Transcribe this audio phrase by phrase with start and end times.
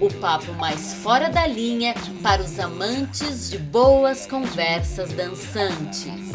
[0.00, 1.92] o papo mais fora da linha
[2.22, 6.32] para os amantes de boas conversas dançantes.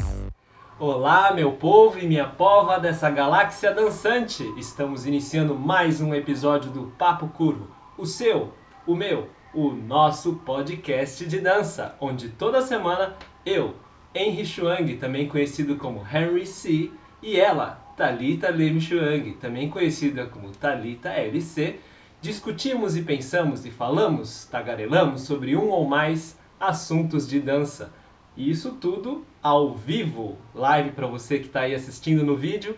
[0.77, 4.43] Olá, meu povo e minha pova dessa galáxia dançante!
[4.57, 8.53] Estamos iniciando mais um episódio do Papo Curvo, o seu,
[8.85, 13.75] o meu, o nosso podcast de dança, onde toda semana eu,
[14.13, 16.91] Henry Chuang, também conhecido como Henry C,
[17.21, 21.79] e ela, Talita Lim Chuang, também conhecida como Talita LC,
[22.23, 27.91] discutimos e pensamos e falamos, tagarelamos sobre um ou mais assuntos de dança.
[28.37, 32.77] E isso tudo ao vivo, live para você que está aí assistindo no vídeo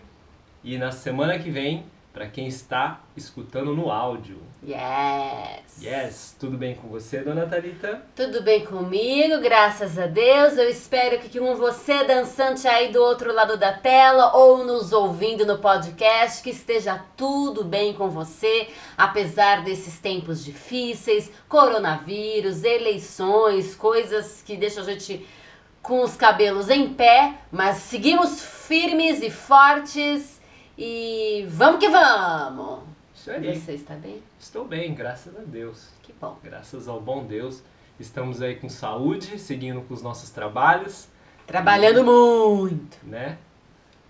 [0.64, 1.84] e na semana que vem
[2.16, 4.38] para quem está escutando no áudio.
[4.66, 5.82] Yes!
[5.82, 8.00] Yes, tudo bem com você, dona Talita?
[8.14, 10.56] Tudo bem comigo, graças a Deus.
[10.56, 15.44] Eu espero que com você, dançante aí do outro lado da tela ou nos ouvindo
[15.44, 24.40] no podcast, que esteja tudo bem com você, apesar desses tempos difíceis, coronavírus, eleições, coisas
[24.40, 25.26] que deixam a gente
[25.82, 30.35] com os cabelos em pé, mas seguimos firmes e fortes
[30.78, 32.80] e vamos que vamos!
[33.14, 33.58] Isso aí.
[33.58, 34.22] Você está bem?
[34.38, 35.88] Estou bem, graças a Deus.
[36.02, 36.36] Que bom.
[36.42, 37.62] Graças ao bom Deus.
[37.98, 41.08] Estamos aí com saúde, seguindo com os nossos trabalhos,
[41.46, 42.98] Trabalhando muito.
[43.04, 43.38] né?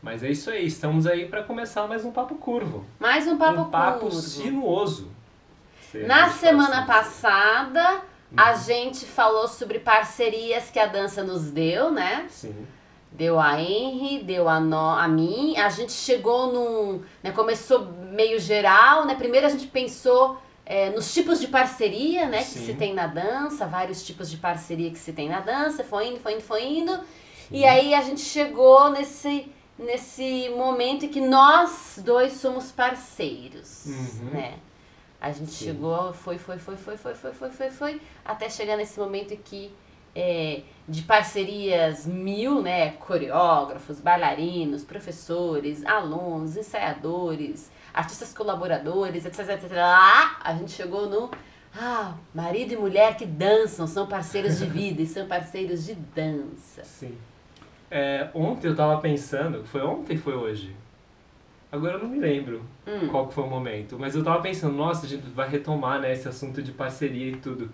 [0.02, 2.84] Mas é isso aí, estamos aí para começar mais um papo curvo.
[2.98, 4.16] Mais um papo, um papo curvo.
[4.16, 5.10] sinuoso.
[6.06, 8.02] Na semana assim passada,
[8.36, 8.58] a Uhum.
[8.58, 12.26] gente falou sobre parcerias que a dança nos deu, né?
[12.28, 12.66] Sim.
[13.12, 15.56] Deu a Henry, deu a, no, a mim.
[15.56, 17.02] A gente chegou num.
[17.22, 19.14] Né, começou meio geral, né?
[19.14, 22.38] Primeiro a gente pensou é, nos tipos de parceria, né?
[22.38, 22.66] Que Sim.
[22.66, 25.82] se tem na dança, vários tipos de parceria que se tem na dança.
[25.84, 26.92] Foi indo, foi indo, foi indo.
[26.92, 27.04] Sim.
[27.52, 34.30] E aí a gente chegou nesse, nesse momento em que nós dois somos parceiros, Uhum.
[34.32, 34.54] né?
[35.20, 35.66] A gente Sim.
[35.66, 39.38] chegou, foi, foi, foi, foi, foi, foi, foi, foi, foi, até chegar nesse momento em
[39.38, 39.72] que
[40.16, 42.92] é, de parcerias mil, né?
[42.92, 51.30] Coreógrafos, bailarinos, professores, alunos, ensaiadores, artistas colaboradores, etc, etc, lá, a gente chegou no
[51.78, 56.82] ah, marido e mulher que dançam, são parceiros de vida e são parceiros de dança.
[56.84, 57.14] Sim.
[57.90, 60.74] É, ontem eu tava pensando, foi ontem foi hoje?
[61.70, 63.08] Agora eu não me lembro Hum.
[63.08, 66.12] qual que foi o momento, mas eu tava pensando, nossa, a gente vai retomar né,
[66.12, 67.70] esse assunto de parceria e tudo.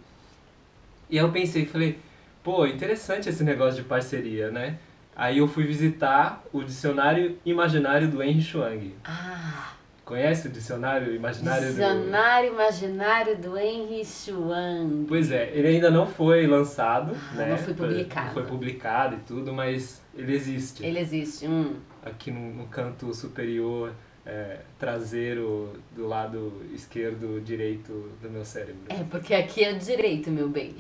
[1.08, 1.98] E aí eu pensei, falei,
[2.42, 4.78] pô, interessante esse negócio de parceria, né?
[5.14, 8.94] Aí eu fui visitar o dicionário imaginário do Henry Chuang.
[9.04, 9.72] Ah,
[10.04, 11.75] Conhece o dicionário imaginário do...
[11.75, 15.06] dicionário imaginário do Henry Chuang.
[15.06, 17.50] Pois é, ele ainda não foi lançado, Ah, né?
[17.50, 18.26] não foi publicado.
[18.26, 20.84] Não foi publicado e tudo, mas ele existe.
[20.84, 21.76] Ele existe, hum.
[22.04, 23.92] Aqui no, no canto superior
[24.24, 28.82] é, traseiro do lado esquerdo, direito do meu cérebro.
[28.88, 30.74] É, porque aqui é direito, meu bem.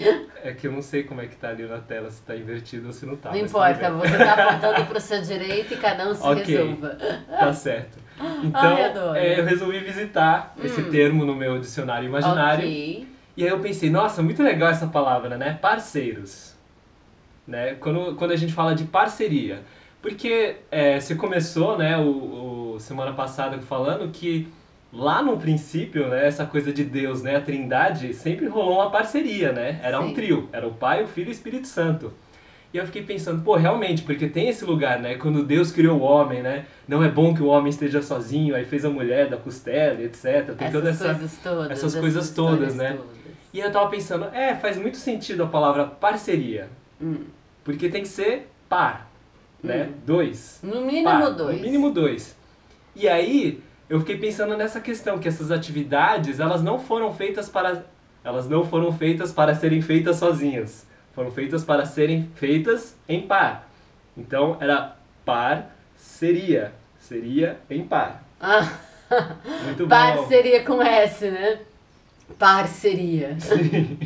[0.44, 2.86] É que eu não sei como é que tá ali na tela, se tá invertido
[2.86, 3.30] ou se não tá.
[3.30, 6.44] Não mas importa, você tá apontando pro seu direito e cada um se Ok.
[6.44, 6.96] resolva.
[7.28, 7.98] Tá certo.
[8.44, 10.90] Então, Ai, é, eu resolvi visitar esse Hum.
[10.90, 12.64] termo no meu dicionário imaginário.
[12.64, 13.08] Ok.
[13.36, 15.58] E aí eu pensei, nossa, muito legal essa palavra, né?
[15.60, 16.54] Parceiros.
[17.46, 17.74] Né?
[17.80, 19.62] Quando, quando a gente fala de parceria.
[20.00, 22.51] Porque é, você começou, né, o, o
[22.82, 24.48] semana passada falando que
[24.92, 29.52] lá no princípio, né, essa coisa de Deus, né, a trindade, sempre rolou uma parceria,
[29.52, 29.80] né?
[29.82, 30.14] Era um Sim.
[30.14, 30.48] trio.
[30.52, 32.12] Era o Pai, o Filho e o Espírito Santo.
[32.72, 35.16] E eu fiquei pensando, pô, realmente, porque tem esse lugar, né?
[35.16, 36.64] Quando Deus criou o homem, né?
[36.88, 40.54] Não é bom que o homem esteja sozinho, aí fez a mulher da costela, etc.
[40.56, 41.70] Tem essas toda essa, coisas todas.
[41.70, 42.92] essas coisas todas, né?
[42.92, 43.16] todas.
[43.52, 46.68] e eu tava pensando, é, faz muito sentido a palavra parceria.
[47.00, 47.24] Hum.
[47.62, 49.10] Porque tem que ser par,
[49.62, 49.90] né?
[49.90, 49.94] Hum.
[50.06, 50.60] Dois.
[50.62, 51.56] No mínimo Par, dois.
[51.56, 52.34] No mínimo dois.
[52.94, 57.84] E aí, eu fiquei pensando nessa questão, que essas atividades, elas não foram feitas para...
[58.24, 60.86] Elas não foram feitas para serem feitas sozinhas.
[61.12, 63.68] Foram feitas para serem feitas em par.
[64.16, 66.72] Então, era parceria.
[66.98, 68.22] Seria em par.
[68.40, 68.68] Ah,
[69.64, 69.88] Muito bom.
[69.88, 71.60] parceria com S, né?
[72.38, 73.36] Parceria.
[73.40, 73.98] Sim.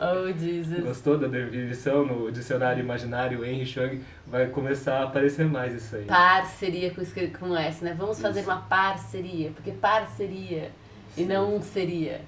[0.00, 0.82] Oh, Jesus.
[0.82, 4.00] Gostou da definição no dicionário imaginário Henry Chuang?
[4.26, 6.06] Vai começar a aparecer mais isso aí.
[6.06, 7.02] Parceria com,
[7.38, 7.94] com S, né?
[7.98, 8.50] Vamos fazer Isso.
[8.50, 10.70] uma parceria, porque parceria
[11.16, 11.26] e Sim.
[11.26, 12.22] não um seria.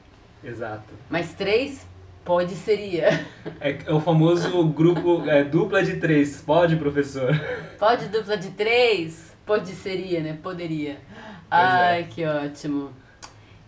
[0.45, 0.93] Exato.
[1.09, 1.87] Mas três
[2.25, 3.27] Pode seria.
[3.61, 6.41] É, é o famoso grupo é, dupla de três.
[6.41, 7.31] Pode, professor?
[7.79, 9.35] Pode dupla de três?
[9.45, 10.39] Pode seria, né?
[10.41, 10.99] Poderia.
[11.51, 11.67] Pois é.
[11.67, 12.93] Ai, que ótimo.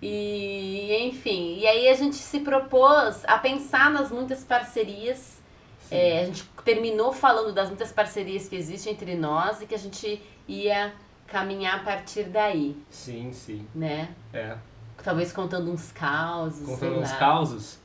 [0.07, 5.43] E, enfim, e aí a gente se propôs a pensar nas muitas parcerias.
[5.91, 9.79] É, a gente terminou falando das muitas parcerias que existem entre nós e que a
[9.79, 10.93] gente ia
[11.27, 13.67] caminhar a partir daí, Sim, sim.
[13.75, 14.11] né?
[14.33, 14.57] É.
[15.03, 17.17] Talvez contando uns causos, Contando uns lá.
[17.17, 17.79] causos.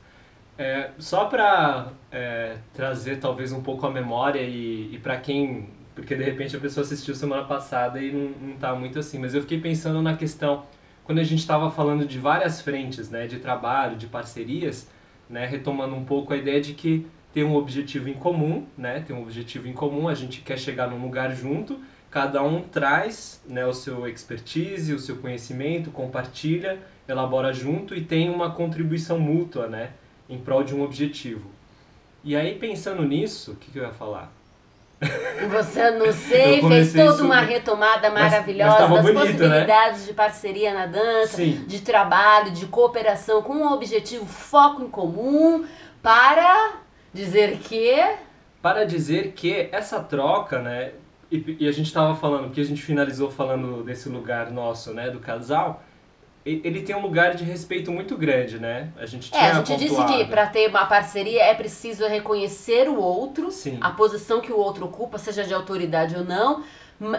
[0.58, 1.88] É, só para
[2.74, 5.70] trazer talvez um pouco a memória e, e para quem.
[5.94, 9.34] Porque de repente a pessoa assistiu semana passada e não, não tá muito assim, mas
[9.34, 10.64] eu fiquei pensando na questão,
[11.10, 14.88] quando a gente estava falando de várias frentes, né, de trabalho, de parcerias,
[15.28, 17.04] né, retomando um pouco a ideia de que
[17.34, 20.88] tem um objetivo em comum, né, tem um objetivo em comum, a gente quer chegar
[20.88, 21.80] num lugar junto,
[22.12, 26.78] cada um traz né, o seu expertise, o seu conhecimento, compartilha,
[27.08, 29.90] elabora junto e tem uma contribuição mútua, né,
[30.28, 31.50] em prol de um objetivo.
[32.22, 34.32] E aí, pensando nisso, o que, que eu ia falar?
[35.48, 39.32] Você, não sei, fez toda uma retomada Mas- mas maravilhosa tava das bonito, né?
[39.32, 41.64] possibilidades de parceria na dança, Sim.
[41.66, 45.64] de trabalho, de cooperação com um objetivo, foco em comum,
[46.02, 46.72] para
[47.14, 47.94] dizer que.
[48.60, 50.92] Para dizer que essa troca, né,
[51.30, 55.08] e, e a gente estava falando, que a gente finalizou falando desse lugar nosso, né,
[55.10, 55.82] do casal,
[56.44, 58.88] ele tem um lugar de respeito muito grande, né?
[58.98, 60.26] A gente tinha É, a gente disse que pontuado.
[60.28, 63.78] para ter uma parceria é preciso reconhecer o outro, Sim.
[63.80, 66.62] a posição que o outro ocupa, seja de autoridade ou não,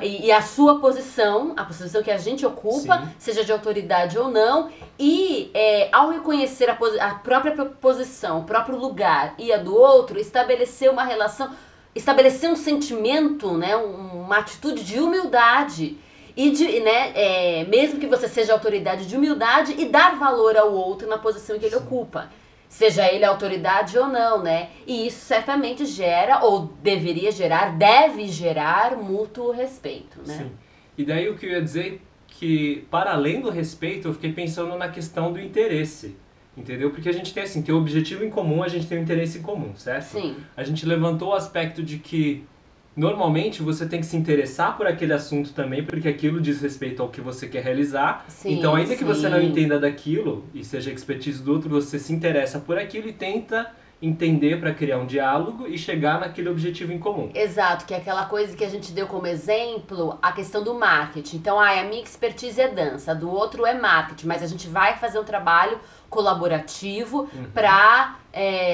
[0.04, 3.08] e a sua posição, a posição que a gente ocupa, Sim.
[3.18, 4.70] seja de autoridade ou não,
[5.00, 9.76] e é, ao reconhecer a, a própria po- posição, o próprio lugar e a do
[9.76, 11.50] outro, estabelecer uma relação,
[11.96, 15.98] estabelecer um sentimento, né, um- uma atitude de humildade.
[16.36, 20.74] E de, né, é, mesmo que você seja autoridade de humildade e dar valor ao
[20.74, 21.84] outro na posição que ele Sim.
[21.84, 22.30] ocupa.
[22.70, 24.70] Seja ele autoridade ou não, né?
[24.88, 30.38] E isso certamente gera, ou deveria gerar, deve gerar mútuo respeito, né?
[30.38, 30.52] Sim.
[30.98, 34.78] E daí o que eu ia dizer que, para além do respeito, eu fiquei pensando
[34.78, 36.16] na questão do interesse.
[36.56, 36.92] Entendeu?
[36.92, 39.40] Porque a gente tem assim, tem o objetivo em comum, a gente tem o interesse
[39.40, 40.20] em comum, certo?
[40.20, 40.36] Sim.
[40.56, 42.44] A gente levantou o aspecto de que
[42.96, 47.10] normalmente você tem que se interessar por aquele assunto também, porque aquilo diz respeito ao
[47.10, 48.26] que você quer realizar.
[48.28, 49.48] Sim, então, ainda que você não sim.
[49.48, 53.72] entenda daquilo e seja expertise do outro, você se interessa por aquilo e tenta
[54.04, 57.30] entender para criar um diálogo e chegar naquele objetivo em comum.
[57.36, 61.38] Exato, que é aquela coisa que a gente deu como exemplo, a questão do marketing.
[61.38, 64.68] Então, ah, a minha expertise é dança, a do outro é marketing, mas a gente
[64.68, 65.78] vai fazer um trabalho
[66.10, 67.52] colaborativo Uhum.
[67.54, 68.16] para,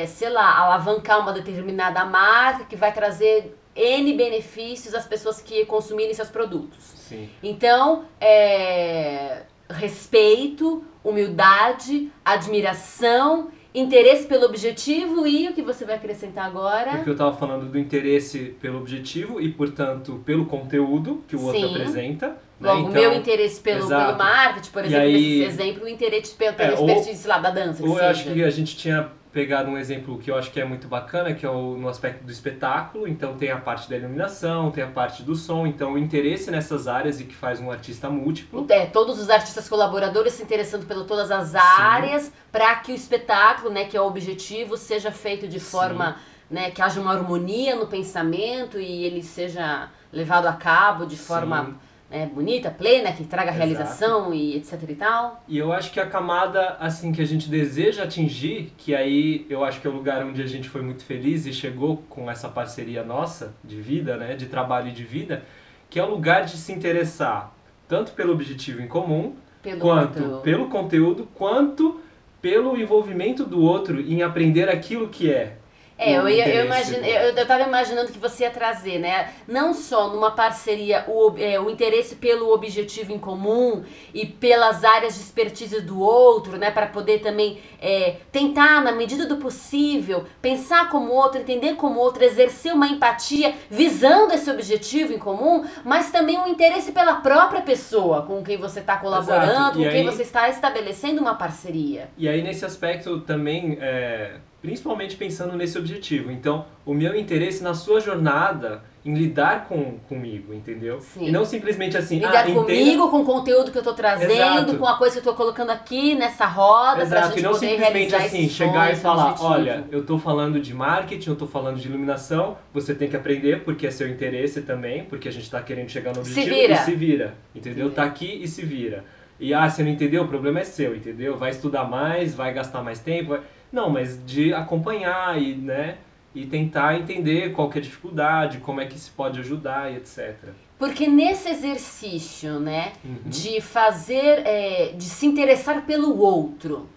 [0.08, 6.14] sei lá, alavancar uma determinada marca que vai trazer N benefícios às pessoas que consumirem
[6.14, 6.84] seus produtos.
[6.96, 7.30] Sim.
[7.44, 16.92] Então, é, respeito, humildade, admiração, interesse pelo objetivo e o que você vai acrescentar agora?
[16.96, 21.62] Porque eu estava falando do interesse pelo objetivo e, portanto, pelo conteúdo que o outro
[21.62, 21.76] Sim.
[21.76, 22.28] apresenta.
[22.30, 22.36] né?
[22.60, 24.06] Logo, Então, o meu interesse pelo, exato.
[24.08, 27.38] pelo marketing, por exemplo, aí- nesse exemplo, o interesse pelo, É, ou- expertise sei lá,
[27.38, 27.86] da dança.
[27.86, 30.66] Ou eu acho que a gente tinha pegado um exemplo que eu acho que é
[30.66, 33.08] muito bacana, que é o, no aspecto do espetáculo.
[33.08, 35.68] Então tem a parte da iluminação, tem a parte do som.
[35.68, 38.66] Então o interesse nessas áreas e que faz um artista múltiplo.
[38.68, 43.72] É, todos os artistas colaboradores se interessando por todas as áreas para que o espetáculo,
[43.72, 45.70] né, que é o objetivo, seja feito de Sim.
[45.70, 46.16] forma,
[46.50, 51.76] né, que haja uma harmonia no pensamento e ele seja levado a cabo de forma
[52.10, 53.58] né, bonita, plena, que traga Exato.
[53.58, 55.44] realização e etc e tal.
[55.48, 59.64] E eu acho que a camada assim que a gente deseja atingir, que aí eu
[59.64, 62.48] acho que é o lugar onde a gente foi muito feliz e chegou com essa
[62.48, 65.44] parceria nossa de vida, né, de trabalho e de vida,
[65.90, 67.54] que é o lugar de se interessar
[67.88, 70.42] tanto pelo objetivo em comum, Pelo quanto outro.
[70.42, 72.02] pelo conteúdo, quanto
[72.42, 75.58] pelo envolvimento do outro em aprender aquilo que é.
[75.98, 79.34] É, eu, ia, eu, imagino, eu, eu tava imaginando que você ia trazer, né?
[79.48, 85.16] Não só numa parceria o, é, o interesse pelo objetivo em comum e pelas áreas
[85.16, 86.70] de expertise do outro, né?
[86.70, 92.00] Para poder também é, tentar, na medida do possível, pensar como o outro, entender como
[92.00, 97.16] o outro, exercer uma empatia visando esse objetivo em comum, mas também um interesse pela
[97.16, 101.34] própria pessoa com quem você está colaborando, com E quem aí- você está estabelecendo uma
[101.36, 102.10] parceria.
[102.18, 104.36] E aí nesse aspecto também, é,
[104.68, 106.30] principalmente pensando nesse objetivo.
[106.30, 111.00] Então, o meu interesse na sua jornada em lidar com comigo, entendeu?
[111.00, 111.28] Sim.
[111.28, 114.76] E não simplesmente assim, Lidar ah, comigo, com o conteúdo que eu tô trazendo, Exato.
[114.76, 117.52] com a coisa que eu tô colocando aqui nessa roda pra Exato, gente e não
[117.54, 119.48] poder simplesmente assim, chegar e falar, objetivo.
[119.50, 123.64] olha, eu tô falando de marketing, eu tô falando de iluminação, você tem que aprender
[123.64, 126.74] porque é seu interesse também, porque a gente tá querendo chegar no Se objetivo vira.
[126.74, 127.88] e se vira, entendeu?
[127.88, 129.06] Se Tá aqui e se vira.
[129.40, 131.38] E ah, você não entendeu, o problema é seu, entendeu?
[131.38, 135.98] Vai estudar mais, vai gastar mais tempo, vai- Não, mas de acompanhar e, né,
[136.34, 139.98] e tentar entender qual que é a dificuldade, como é que se pode ajudar e
[139.98, 140.36] etc.
[140.78, 143.18] Porque nesse exercício, né, uhum.
[143.26, 146.88] de fazer, é, de se interessar pelo outro,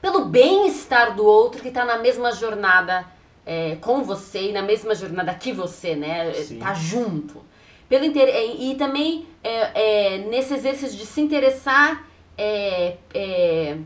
[0.00, 3.06] pelo bem-estar do outro que está na mesma jornada
[3.46, 6.58] é, com você e na mesma jornada que você, né, Sim.
[6.58, 7.42] tá junto.
[7.88, 8.28] Pelo inter...
[8.60, 12.06] E também é, é, nesse exercício de se interessar,
[12.36, 13.78] é, é,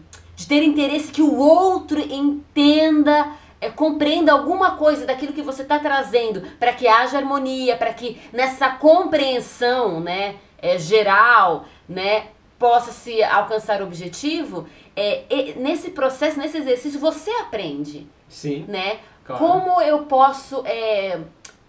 [0.43, 5.79] de ter interesse que o outro entenda é, compreenda alguma coisa daquilo que você está
[5.79, 12.27] trazendo para que haja harmonia, para que nessa compreensão né, é, geral né,
[12.59, 18.09] possa se alcançar o objetivo, é, nesse processo, nesse exercício, você aprende.
[18.29, 18.65] Sim.
[18.67, 18.99] Né?
[19.25, 19.47] Claro.
[19.47, 21.21] Como eu posso é,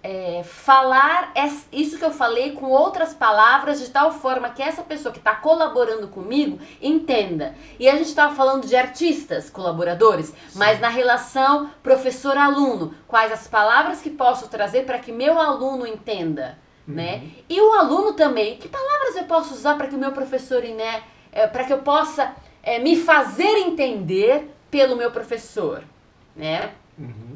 [0.04, 1.32] é, falar
[1.72, 5.34] isso que eu falei com outras palavras de tal forma que essa pessoa que está
[5.34, 7.56] colaborando comigo entenda.
[7.80, 10.60] E a gente estava falando de artistas colaboradores, Sim.
[10.60, 16.58] mas na relação professor-aluno, quais as palavras que posso trazer para que meu aluno entenda,
[16.86, 16.96] uhum.
[16.96, 17.24] né?
[17.48, 21.04] E o aluno também, que palavras eu posso usar para que o meu professor, né,
[21.32, 25.82] é, para que eu possa é, me fazer entender pelo meu professor,
[26.36, 26.72] né?
[27.00, 27.33] Uhum.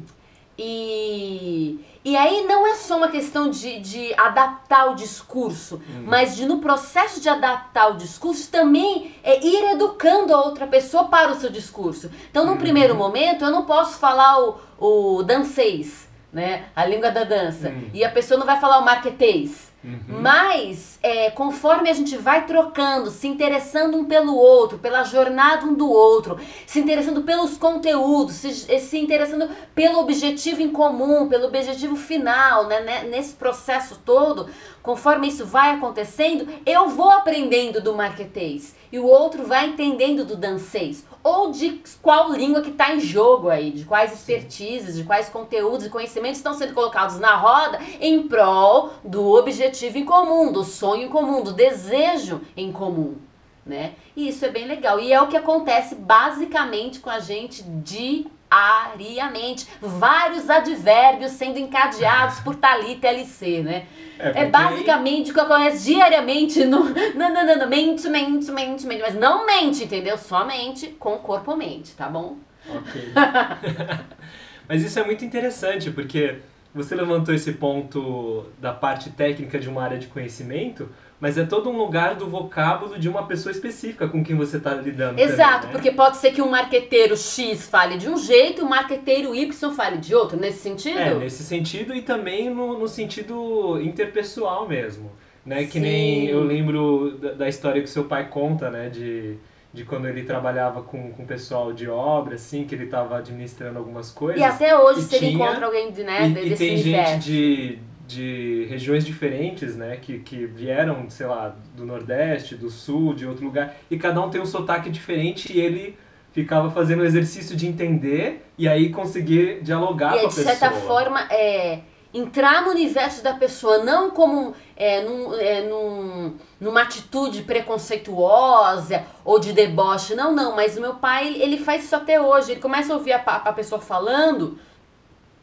[0.58, 6.02] E, e aí não é só uma questão de, de adaptar o discurso, hum.
[6.04, 11.04] mas de no processo de adaptar o discurso também é ir educando a outra pessoa
[11.04, 12.10] para o seu discurso.
[12.28, 12.58] Então, no hum.
[12.58, 16.64] primeiro momento, eu não posso falar o, o dancês, né?
[16.74, 17.68] A língua da dança.
[17.68, 17.90] Hum.
[17.94, 19.67] E a pessoa não vai falar o marketês.
[19.82, 20.20] Uhum.
[20.20, 25.74] Mas, é, conforme a gente vai trocando, se interessando um pelo outro, pela jornada um
[25.74, 31.94] do outro, se interessando pelos conteúdos, se, se interessando pelo objetivo em comum, pelo objetivo
[31.94, 34.48] final, né, né, nesse processo todo,
[34.82, 40.34] conforme isso vai acontecendo, eu vou aprendendo do marketês e o outro vai entendendo do
[40.34, 45.28] dancês ou de qual língua que está em jogo aí, de quais expertises, de quais
[45.28, 49.67] conteúdos e conhecimentos estão sendo colocados na roda em prol do objetivo
[49.98, 53.16] em comum, do sonho em comum, do desejo em comum,
[53.64, 53.92] né?
[54.16, 54.98] E isso é bem legal.
[54.98, 59.68] E é o que acontece basicamente com a gente diariamente.
[59.80, 63.86] Vários advérbios sendo encadeados por Thalita LC, né?
[64.18, 66.88] É, é basicamente o que acontece diariamente no.
[67.14, 69.00] Não, não, não, não, mente, mente, mente, mente.
[69.00, 70.18] Mas não mente, entendeu?
[70.18, 72.36] Só mente com o corpo mente, tá bom?
[72.68, 73.12] Ok.
[74.68, 76.38] mas isso é muito interessante, porque
[76.78, 81.68] você levantou esse ponto da parte técnica de uma área de conhecimento, mas é todo
[81.68, 85.18] um lugar do vocábulo de uma pessoa específica com quem você está lidando.
[85.18, 85.72] Exato, também, né?
[85.72, 89.74] porque pode ser que um marqueteiro X fale de um jeito e um marqueteiro Y
[89.74, 90.98] fale de outro, nesse sentido?
[90.98, 95.10] É, nesse sentido e também no, no sentido interpessoal mesmo.
[95.44, 95.64] Né?
[95.64, 95.80] Que Sim.
[95.80, 98.88] nem eu lembro da, da, história que seu pai conta, né?
[98.88, 99.36] De,
[99.72, 103.78] de quando ele trabalhava com, com o pessoal de obra, assim, que ele estava administrando
[103.78, 104.40] algumas coisas.
[104.40, 107.12] E até hoje, se tinha, ele encontra alguém de, né, e, desse e tem universo.
[107.12, 113.12] gente de de regiões diferentes, né, que, que vieram, sei lá, do Nordeste, do Sul,
[113.12, 115.94] de outro lugar, e cada um tem um sotaque diferente e ele
[116.32, 120.46] ficava fazendo o exercício de entender e aí conseguir dialogar e, com a pessoa.
[120.46, 121.80] de certa forma, é,
[122.12, 129.38] entrar no universo da pessoa, não como é, num, é, num, numa atitude preconceituosa ou
[129.38, 132.92] de deboche, não, não, mas o meu pai, ele faz isso até hoje, ele começa
[132.92, 134.58] a ouvir a, a pessoa falando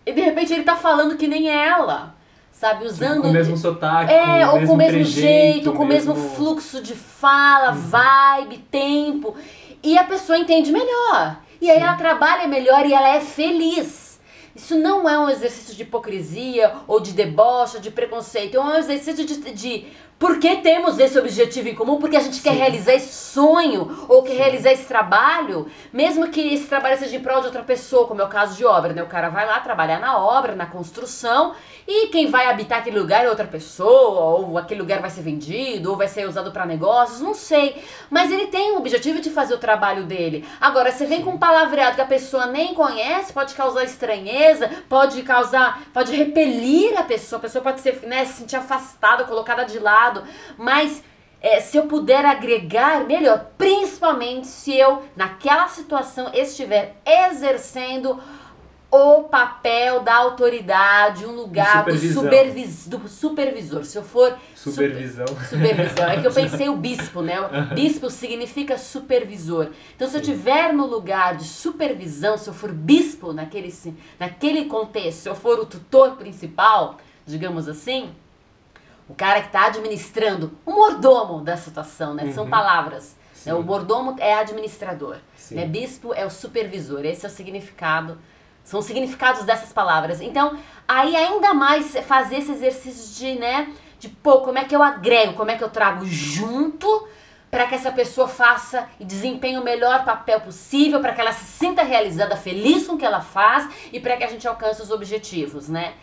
[0.05, 2.15] e de repente ele tá falando que nem ela
[2.55, 2.85] sabe?
[2.85, 3.21] Usando.
[3.21, 6.13] Com o mesmo sotaque, é, ou com o mesmo jeito, com o mesmo...
[6.13, 7.77] mesmo fluxo de fala, uhum.
[7.77, 9.35] vibe, tempo.
[9.83, 11.37] E a pessoa entende melhor.
[11.61, 11.83] E aí Sim.
[11.83, 14.14] ela trabalha melhor e ela é feliz.
[14.55, 18.55] Isso não é um exercício de hipocrisia ou de deboche, ou de preconceito.
[18.55, 21.99] É um exercício de, de por que temos esse objetivo em comum?
[21.99, 22.43] Porque a gente Sim.
[22.43, 24.37] quer realizar esse sonho ou quer Sim.
[24.37, 28.23] realizar esse trabalho, mesmo que esse trabalho seja em prol de outra pessoa, como é
[28.23, 29.03] o caso de obra, né?
[29.03, 31.53] O cara vai lá trabalhar na obra, na construção,
[31.85, 35.91] e quem vai habitar aquele lugar é outra pessoa, ou aquele lugar vai ser vendido,
[35.91, 37.83] ou vai ser usado para negócios, não sei.
[38.09, 40.47] Mas ele tem o objetivo de fazer o trabalho dele.
[40.61, 44.44] Agora, você vem com um palavreado que a pessoa nem conhece, pode causar estranheza,
[44.87, 49.65] pode causar, pode repelir a pessoa, a pessoa pode ser, né, se sentir afastada, colocada
[49.65, 50.23] de lado
[50.57, 51.03] mas
[51.41, 53.51] é, se eu puder agregar, melhor.
[53.57, 58.19] Principalmente se eu, naquela situação, estiver exercendo
[58.95, 63.83] o papel da autoridade, um lugar do, supervis, do supervisor.
[63.83, 64.37] Se eu for.
[64.55, 65.27] Supervisão.
[65.27, 66.09] Super, supervisão.
[66.09, 67.39] É que eu pensei o bispo, né?
[67.41, 69.69] O bispo significa supervisor.
[69.95, 73.73] Então, se eu estiver no lugar de supervisão, se eu for bispo naquele,
[74.19, 78.09] naquele contexto, se eu for o tutor principal, digamos assim,
[79.09, 82.23] o cara que está administrando, o mordomo da situação, né?
[82.23, 82.33] Uhum.
[82.33, 83.15] São palavras.
[83.45, 83.53] Né?
[83.53, 85.17] O mordomo é administrador.
[85.35, 85.55] Sim.
[85.55, 85.65] Né?
[85.65, 87.05] Bispo é o supervisor.
[87.05, 88.17] Esse é o significado.
[88.65, 90.19] São os significados dessas palavras.
[90.19, 90.57] Então,
[90.87, 93.71] aí ainda mais fazer esse exercício de, né?
[93.99, 97.07] De, pô, como é que eu agrego, como é que eu trago junto
[97.49, 101.45] para que essa pessoa faça e desempenhe o melhor papel possível, para que ela se
[101.45, 104.91] sinta realizada, feliz com o que ela faz e para que a gente alcance os
[104.91, 105.93] objetivos, né?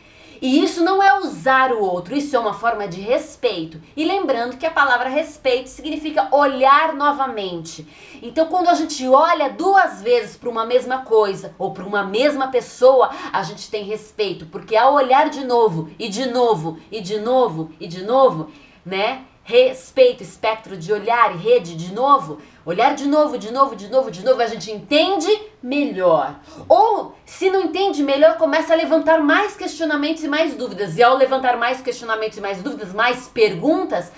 [0.43, 3.81] E isso não é usar o outro, isso é uma forma de respeito.
[3.97, 7.87] E lembrando que a palavra respeito significa olhar novamente.
[8.21, 12.49] Então, quando a gente olha duas vezes para uma mesma coisa ou para uma mesma
[12.49, 17.21] pessoa, a gente tem respeito, porque ao olhar de novo e de novo e de
[17.21, 18.51] novo e de novo,
[18.85, 19.25] né?
[19.53, 24.11] Respeito, espectro de olhar e rede de novo, olhar de novo, de novo, de novo,
[24.11, 25.29] de novo, a gente entende
[25.63, 26.37] melhor.
[26.67, 30.97] Ou, se não entende melhor, começa a levantar mais questionamentos e mais dúvidas.
[30.97, 34.11] E ao levantar mais questionamentos e mais dúvidas, mais perguntas,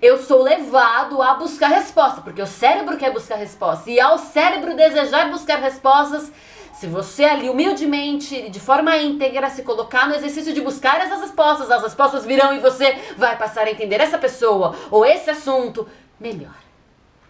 [0.00, 3.90] eu sou levado a buscar resposta, porque o cérebro quer buscar resposta.
[3.90, 6.32] E ao cérebro desejar buscar respostas,
[6.78, 11.68] se você ali humildemente, de forma íntegra, se colocar no exercício de buscar essas respostas,
[11.72, 15.88] as respostas virão e você vai passar a entender essa pessoa ou esse assunto
[16.20, 16.54] melhor.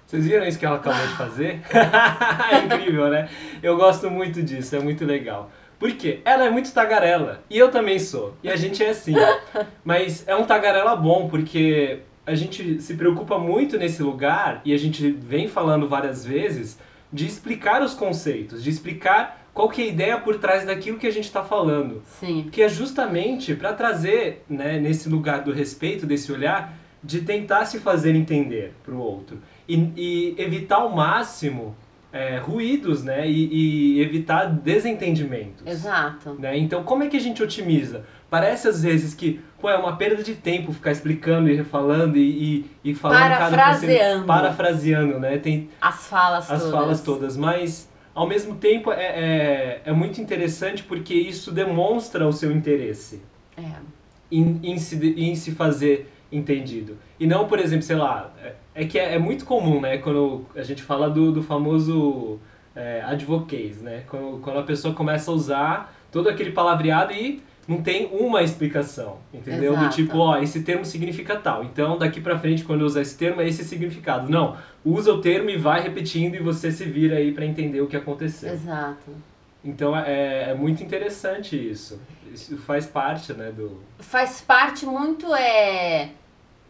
[0.06, 1.62] Vocês viram isso que ela acabou de fazer?
[1.72, 3.30] é incrível, né?
[3.62, 5.50] Eu gosto muito disso, é muito legal.
[5.78, 6.20] Por quê?
[6.26, 7.42] Ela é muito tagarela.
[7.48, 8.34] E eu também sou.
[8.42, 9.14] E a gente é assim.
[9.82, 14.78] Mas é um tagarela bom, porque a gente se preocupa muito nesse lugar, e a
[14.78, 16.78] gente vem falando várias vezes,
[17.12, 21.06] de explicar os conceitos, de explicar qual que é a ideia por trás daquilo que
[21.06, 22.02] a gente está falando.
[22.20, 22.48] Sim.
[22.52, 27.80] Que é justamente para trazer, né, nesse lugar do respeito, desse olhar, de tentar se
[27.80, 29.38] fazer entender para o outro.
[29.68, 31.76] E, e evitar ao máximo
[32.12, 33.28] é, ruídos, né?
[33.28, 35.66] E, e evitar desentendimentos.
[35.66, 36.34] Exato.
[36.38, 36.56] Né?
[36.58, 38.04] Então, como é que a gente otimiza?
[38.30, 42.66] Parece às vezes que pô, é uma perda de tempo ficar explicando e refalando e,
[42.84, 44.26] e, e falando Parafraseando.
[44.26, 45.38] cada parafraseando, né?
[45.38, 46.74] Tem As falas as todas.
[46.74, 52.32] falas todas, mas ao mesmo tempo é, é, é muito interessante porque isso demonstra o
[52.32, 53.22] seu interesse
[53.56, 53.62] É.
[54.30, 56.96] em, em, se, em se fazer entendido.
[57.18, 60.46] E não, por exemplo, sei lá, é, é que é, é muito comum, né, quando
[60.54, 62.38] a gente fala do, do famoso
[62.74, 67.82] é, advocacy, né, quando, quando a pessoa começa a usar todo aquele palavreado e não
[67.82, 69.74] tem uma explicação, entendeu?
[69.74, 69.96] Do Exato.
[69.96, 73.42] tipo, ó, esse termo significa tal, então daqui pra frente, quando eu usar esse termo,
[73.42, 74.30] é esse significado.
[74.30, 77.86] Não, usa o termo e vai repetindo e você se vira aí pra entender o
[77.86, 78.54] que aconteceu.
[78.54, 79.10] Exato.
[79.64, 82.00] Então é, é muito interessante isso.
[82.32, 83.82] Isso faz parte, né, do...
[83.98, 86.10] Faz parte muito é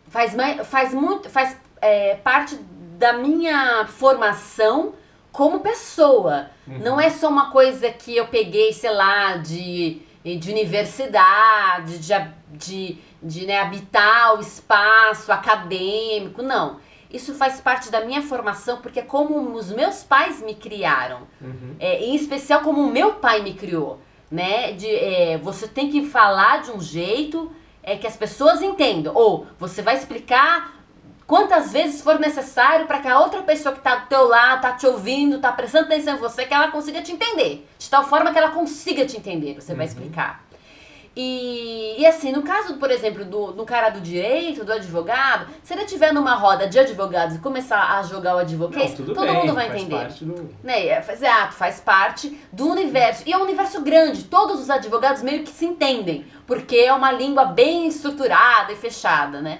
[0.08, 2.58] faz faz muito faz é, parte
[2.98, 4.94] da minha formação
[5.30, 6.50] como pessoa.
[6.66, 6.78] Uhum.
[6.78, 12.12] Não é só uma coisa que eu peguei, sei lá, de, de universidade, de,
[12.52, 16.80] de, de né, habitar o espaço acadêmico, não.
[17.10, 21.22] Isso faz parte da minha formação porque é como os meus pais me criaram.
[21.40, 21.74] Uhum.
[21.80, 23.98] É, em especial como o meu pai me criou,
[24.30, 24.72] né?
[24.72, 27.50] De, é, você tem que falar de um jeito
[27.82, 29.14] é, que as pessoas entendam.
[29.14, 30.74] Ou você vai explicar
[31.26, 34.72] quantas vezes for necessário para que a outra pessoa que está do teu lado, tá
[34.72, 37.66] te ouvindo, tá prestando atenção em você, que ela consiga te entender.
[37.78, 39.92] De tal forma que ela consiga te entender, você vai Uhum.
[39.92, 40.42] explicar.
[41.20, 45.74] E, e assim, no caso, por exemplo, do, do cara do direito, do advogado, se
[45.74, 48.38] ele estiver numa roda de advogados e começar a jogar o
[48.94, 49.96] tudo todo bem, mundo vai faz entender.
[49.96, 50.54] parte do...
[50.62, 53.24] Né, é, faz- exato, faz parte do universo.
[53.26, 57.10] E é um universo grande, todos os advogados meio que se entendem, porque é uma
[57.10, 59.58] língua bem estruturada e fechada, né?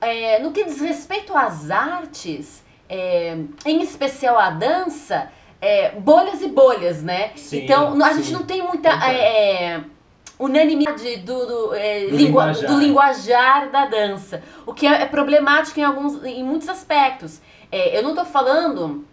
[0.00, 5.28] É, no que diz respeito às artes, é, em especial a dança,
[5.60, 7.32] é, bolhas e bolhas, né?
[7.34, 8.22] Sim, então, a sim.
[8.22, 9.99] gente não tem muita Concordo.
[10.44, 12.70] Unanimidade do, do, é, Do lingua- linguajar.
[12.70, 17.40] do linguajar da dança, o que é, é problemático em, alguns, em muitos aspectos.
[17.70, 19.04] É, eu não tô falando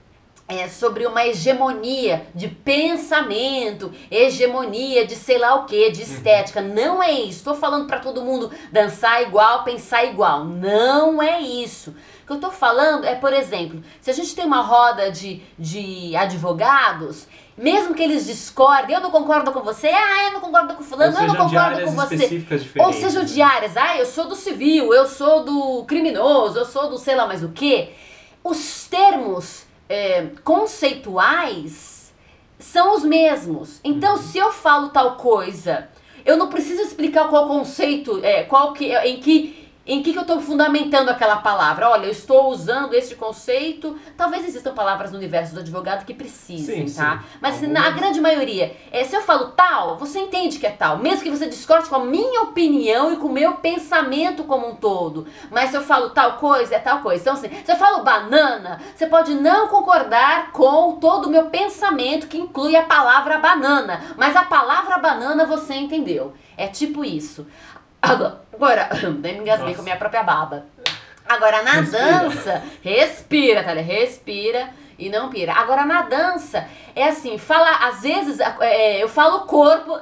[0.47, 6.61] é, sobre uma hegemonia de pensamento, hegemonia de sei lá o que, de estética.
[6.61, 7.39] Não é isso.
[7.39, 10.45] Estou falando para todo mundo dançar igual, pensar igual.
[10.45, 11.91] Não é isso.
[12.23, 15.41] O que eu tô falando é, por exemplo, se a gente tem uma roda de,
[15.59, 17.27] de advogados,
[17.57, 21.17] mesmo que eles discordem, eu não concordo com você, ah, eu não concordo com fulano,
[21.17, 22.45] eu não concordo com você.
[22.77, 23.27] Ou sejam né?
[23.27, 27.15] de áreas, ah, eu sou do civil, eu sou do criminoso, eu sou do sei
[27.15, 27.89] lá mais o que.
[28.43, 32.13] Os termos é, conceituais
[32.59, 33.79] são os mesmos.
[33.83, 34.21] Então, Uhum.
[34.21, 35.89] se eu falo tal coisa,
[36.25, 39.56] eu não preciso explicar qual conceito, é, qual que, em que
[39.87, 41.89] em que, que eu estou fundamentando aquela palavra?
[41.89, 43.97] Olha, eu estou usando esse conceito.
[44.17, 47.19] Talvez existam palavras no universo do advogado que precisem, Sim, tá?
[47.19, 47.37] sim.
[47.41, 50.97] Mas na grande maioria, é, se eu falo tal, você entende que é tal.
[50.97, 54.75] Mesmo que você discorde com a minha opinião e com o meu pensamento como um
[54.75, 55.25] todo.
[55.49, 57.21] Mas se eu falo tal coisa, é tal coisa.
[57.21, 62.27] Então, assim, se eu falo banana, você pode não concordar com todo o meu pensamento,
[62.27, 64.01] que inclui a palavra banana.
[64.17, 66.33] Mas a palavra banana você entendeu.
[66.57, 67.45] É tipo isso.
[68.01, 68.89] Agora,
[69.21, 70.65] nem me engasguei com a minha própria baba.
[71.27, 72.03] Agora, na Respira.
[72.03, 75.53] dança, respira, Thalia, respira e não pira.
[75.53, 79.99] Agora, na dança, é assim, fala, às vezes, é, eu falo corpo.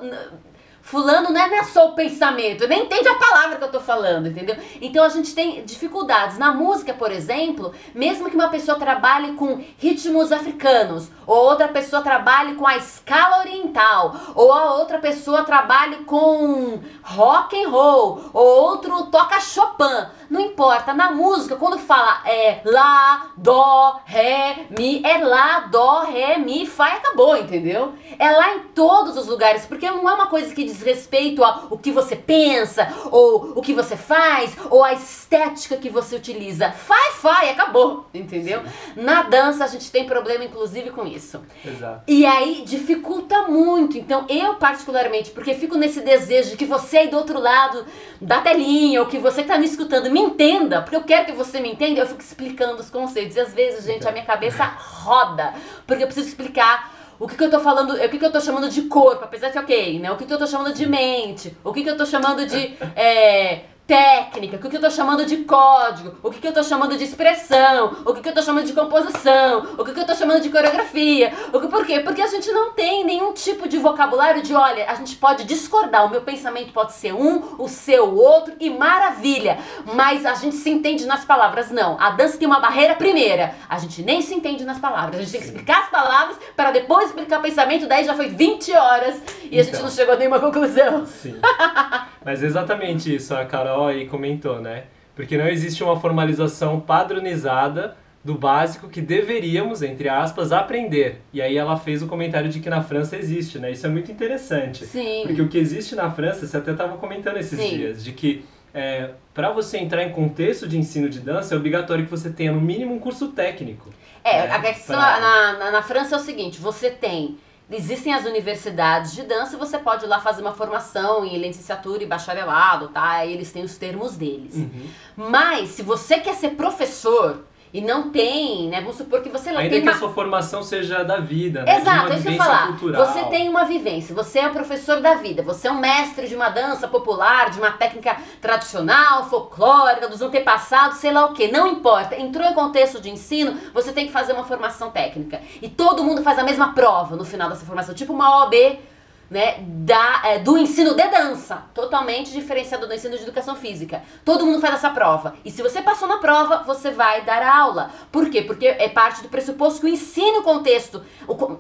[0.86, 3.80] Fulano não é, não é só o pensamento, nem entende a palavra que eu tô
[3.80, 4.56] falando, entendeu?
[4.80, 6.38] Então a gente tem dificuldades.
[6.38, 12.04] Na música, por exemplo, mesmo que uma pessoa trabalhe com ritmos africanos, ou outra pessoa
[12.04, 18.46] trabalhe com a escala oriental, ou a outra pessoa trabalhe com rock and roll, ou
[18.46, 20.94] outro toca Chopin, não importa.
[20.94, 26.90] Na música, quando fala é lá, dó, ré, mi, é lá, dó, ré, mi, fá
[26.90, 27.96] e acabou, entendeu?
[28.20, 31.78] É lá em todos os lugares, porque não é uma coisa que diz respeito ao
[31.78, 36.72] que você pensa, ou o que você faz, ou a estética que você utiliza.
[36.72, 36.96] Fá
[37.44, 38.62] e acabou, entendeu?
[38.96, 41.42] Na dança a gente tem problema, inclusive, com isso.
[41.66, 42.04] Exato.
[42.08, 43.98] E aí dificulta muito.
[43.98, 47.86] Então, eu particularmente, porque fico nesse desejo de que você aí do outro lado
[48.22, 51.32] da telinha, ou que você que tá me escutando, me entenda, porque eu quero que
[51.32, 53.36] você me entenda, eu fico explicando os conceitos.
[53.36, 55.54] E às vezes, gente, a minha cabeça roda,
[55.88, 58.42] porque eu preciso explicar o que, que eu tô falando, o que, que eu tô
[58.42, 60.12] chamando de corpo, apesar que ok, né?
[60.12, 62.76] O que, que eu tô chamando de mente, o que, que eu tô chamando de.
[62.96, 67.04] é, técnica, o que eu tô chamando de código, o que eu tô chamando de
[67.04, 71.32] expressão, o que eu tô chamando de composição, o que eu tô chamando de coreografia.
[71.54, 72.00] O que, por quê?
[72.00, 76.06] Porque a gente não tem nenhum tipo de vocabulário de, olha, a gente pode discordar,
[76.06, 79.60] o meu pensamento pode ser um, o seu outro, e maravilha,
[79.94, 81.70] mas a gente se entende nas palavras.
[81.70, 85.22] Não, a dança tem uma barreira primeira, a gente nem se entende nas palavras, a
[85.24, 88.72] gente tem que explicar as palavras para depois explicar o pensamento, daí já foi 20
[88.74, 89.84] horas e a gente Então.
[89.84, 91.06] não chegou a nenhuma conclusão.
[91.06, 91.40] Sim.
[92.26, 94.86] Mas exatamente isso a Carol aí comentou, né?
[95.16, 101.22] Porque não existe uma formalização padronizada do básico que deveríamos, entre aspas, aprender.
[101.32, 103.72] E aí ela fez o comentário de que na França existe, né?
[103.72, 104.84] Isso é muito interessante.
[104.86, 105.22] Sim.
[105.28, 107.70] Porque o que existe na França, você até estava comentando esses Sim.
[107.78, 112.04] dias, de que é, para você entrar em contexto de ensino de dança, é obrigatório
[112.04, 113.90] que você tenha no mínimo um curso técnico.
[114.24, 114.52] É, né?
[114.54, 117.38] a questão Pra- na, na, na França é o seguinte, você tem,
[117.72, 122.04] existem as universidades de dança e você pode ir lá fazer uma formação em licenciatura
[122.04, 123.26] e bacharelado, tá?
[123.26, 124.56] Eles têm os termos deles.
[124.56, 124.88] Uhum.
[125.16, 127.44] Mas, se você quer ser professor
[127.76, 130.00] e não tem, né, vamos supor que você Ainda tem que a uma...
[130.00, 131.76] sua formação seja da vida, né?
[131.82, 132.68] Exato, é isso que eu falar.
[132.68, 133.06] cultural.
[133.06, 136.36] Você tem uma vivência, você é um professor da vida, você é um mestre de
[136.36, 141.68] uma dança popular, de uma técnica tradicional, folclórica, dos antepassados, sei lá o que, não
[141.68, 142.16] importa.
[142.16, 145.42] Entrou em contexto de ensino, você tem que fazer uma formação técnica.
[145.62, 148.80] E todo mundo faz a mesma prova no final dessa formação, tipo uma OAB.
[149.28, 154.04] Né, da, é, do ensino de dança, totalmente diferenciado do ensino de educação física.
[154.24, 155.34] Todo mundo faz essa prova.
[155.44, 157.90] E se você passou na prova, você vai dar aula.
[158.12, 158.44] Por quê?
[158.44, 161.58] Porque é parte do pressuposto que o ensino contexto, o,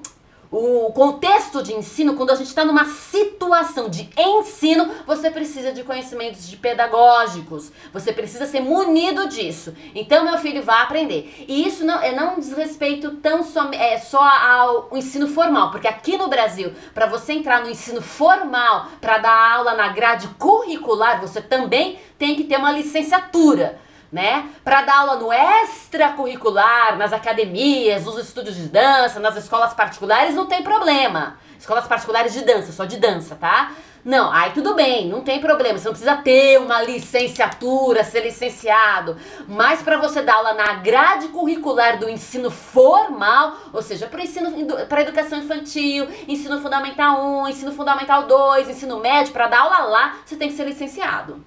[0.58, 5.84] o contexto de ensino, quando a gente está numa situação de ensino, você precisa de
[5.84, 7.74] conhecimentos de pedagógicos.
[7.92, 9.74] Você precisa ser munido disso.
[9.94, 11.46] Então, meu filho vai aprender.
[11.46, 15.90] E isso não, é não diz respeito tão som, é, só ao ensino formal, porque
[15.90, 21.20] aqui no Brasil, para você entrar no ensino formal, para dar aula na grade curricular,
[21.20, 24.50] você também tem que ter uma licenciatura né?
[24.64, 30.46] Para dar aula no extracurricular, nas academias, nos estúdios de dança, nas escolas particulares, não
[30.46, 31.38] tem problema.
[31.58, 33.72] Escolas particulares de dança, só de dança, tá?
[34.06, 35.80] Não, aí tudo bem, não tem problema.
[35.80, 39.18] Você não precisa ter uma licenciatura, ser licenciado.
[39.48, 44.52] Mas para você dar aula na grade curricular do ensino formal, ou seja, para ensino
[44.88, 50.18] para educação infantil, ensino fundamental 1, ensino fundamental 2, ensino médio, para dar aula lá,
[50.24, 51.44] você tem que ser licenciado.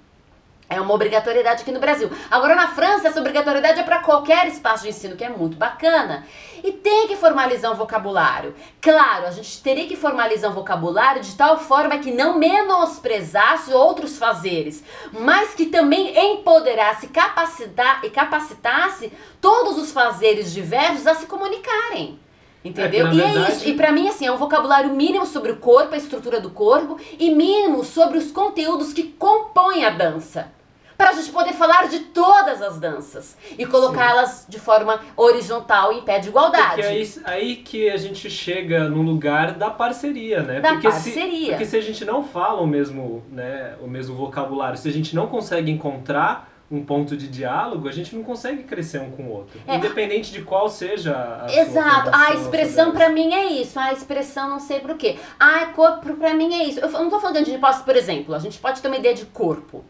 [0.69, 2.11] É uma obrigatoriedade aqui no Brasil.
[2.29, 6.27] Agora na França, essa obrigatoriedade é para qualquer espaço de ensino, que é muito bacana.
[6.63, 8.53] E tem que formalizar um vocabulário.
[8.79, 14.17] Claro, a gente teria que formalizar um vocabulário de tal forma que não menosprezasse outros
[14.19, 22.19] fazeres, mas que também empoderasse capacitar, e capacitasse todos os fazeres diversos a se comunicarem.
[22.63, 23.07] Entendeu?
[23.07, 23.67] É, que, e é verdade- isso.
[23.69, 26.99] E pra mim, assim, é um vocabulário mínimo sobre o corpo, a estrutura do corpo,
[27.17, 30.51] e mínimo sobre os conteúdos que compõem a dança.
[30.99, 36.01] Para a gente poder falar de todas as danças e colocá-las de forma horizontal em
[36.01, 36.81] pé de igualdade.
[36.81, 40.59] Porque é aí, aí que a gente chega no lugar da parceria, né?
[40.59, 41.39] Da porque parceria.
[41.39, 44.91] Se, porque se a gente não fala o mesmo, né, o mesmo vocabulário, se a
[44.91, 49.23] gente não consegue encontrar um ponto de diálogo, a gente não consegue crescer um com
[49.23, 49.57] o outro.
[49.65, 49.77] É.
[49.77, 52.09] Independente de qual seja a Exato.
[52.13, 53.79] A expressão pra mim é isso.
[53.79, 55.17] A expressão não sei por quê.
[55.39, 56.81] Ah, corpo pra mim é isso.
[56.81, 59.25] Eu não tô falando gente possa, por exemplo, a gente pode ter uma ideia de
[59.27, 59.85] corpo.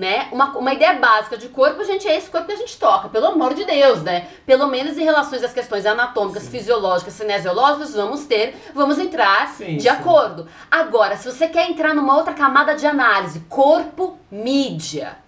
[0.00, 0.28] Né?
[0.32, 3.26] Uma, uma ideia básica de corpo, gente, é esse corpo que a gente toca, pelo
[3.26, 4.28] amor de Deus, né?
[4.46, 6.50] Pelo menos em relações às questões anatômicas, Sim.
[6.52, 9.88] fisiológicas, cinesiológicas, vamos ter, vamos entrar Sim, de sim.
[9.90, 10.48] acordo.
[10.70, 15.18] Agora, se você quer entrar numa outra camada de análise, corpo, mídia,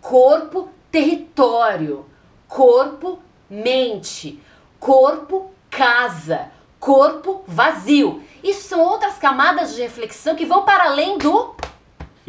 [0.00, 2.06] corpo, território,
[2.46, 3.18] corpo,
[3.50, 4.40] mente,
[4.78, 8.22] corpo, casa, corpo, vazio.
[8.44, 11.52] Isso são outras camadas de reflexão que vão para além do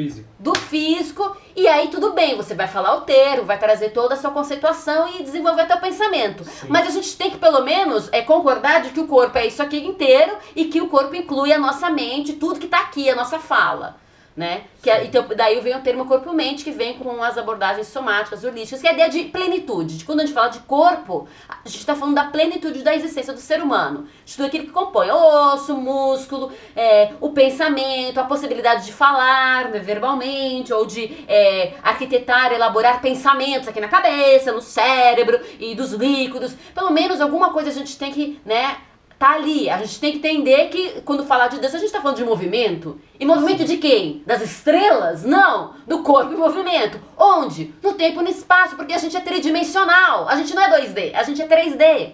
[0.03, 0.29] Físico.
[0.39, 4.17] do físico, e aí tudo bem, você vai falar o termo, vai trazer toda a
[4.17, 6.43] sua conceituação e desenvolver teu pensamento.
[6.43, 6.67] Sim.
[6.69, 9.61] Mas a gente tem que pelo menos é concordar de que o corpo é isso
[9.61, 13.15] aqui inteiro e que o corpo inclui a nossa mente, tudo que tá aqui, a
[13.15, 14.00] nossa fala.
[14.35, 14.63] Né?
[14.81, 18.79] Que é- então, daí vem o termo corpo-mente, que vem com as abordagens somáticas, holísticas,
[18.79, 19.97] que é a ideia de plenitude.
[19.97, 23.33] De quando a gente fala de corpo, a gente está falando da plenitude da existência
[23.33, 24.07] do ser humano.
[24.23, 28.93] De tudo aquilo que compõe o osso, o músculo, é, o pensamento, a possibilidade de
[28.93, 35.75] falar né, verbalmente, ou de é, arquitetar, elaborar pensamentos aqui na cabeça, no cérebro e
[35.75, 36.55] dos líquidos.
[36.73, 38.77] Pelo menos alguma coisa a gente tem que, né?
[39.21, 39.69] Tá ali.
[39.69, 42.23] A gente tem que entender que quando falar de Deus, a gente tá falando de
[42.23, 42.99] movimento.
[43.19, 44.23] E movimento de quem?
[44.25, 45.23] Das estrelas?
[45.23, 45.75] Não.
[45.85, 46.99] Do corpo em movimento.
[47.15, 47.71] Onde?
[47.83, 50.27] No tempo e no espaço, porque a gente é tridimensional.
[50.27, 52.13] A gente não é 2D, a gente é 3D.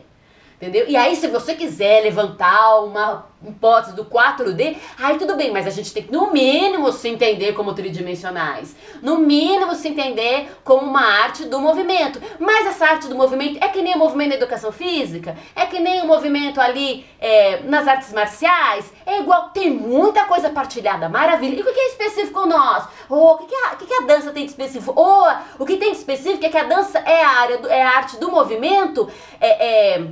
[0.60, 0.86] Entendeu?
[0.88, 5.70] E aí, se você quiser levantar uma hipótese do 4D, aí tudo bem, mas a
[5.70, 8.76] gente tem que, no mínimo, se entender como tridimensionais.
[9.04, 12.20] No mínimo, se entender como uma arte do movimento.
[12.39, 15.80] Mas essa arte do movimento é que nem o movimento da educação física, é que
[15.80, 21.56] nem o movimento ali é, nas artes marciais, é igual, tem muita coisa partilhada, maravilha.
[21.56, 22.84] E o que é específico nós?
[23.08, 24.91] Oh, o que, a, o que a dança tem de específico?
[25.00, 27.84] Oh, o que tem de específico é que a dança é a área, do- é
[27.84, 29.08] a arte do movimento,
[29.39, 30.08] é- é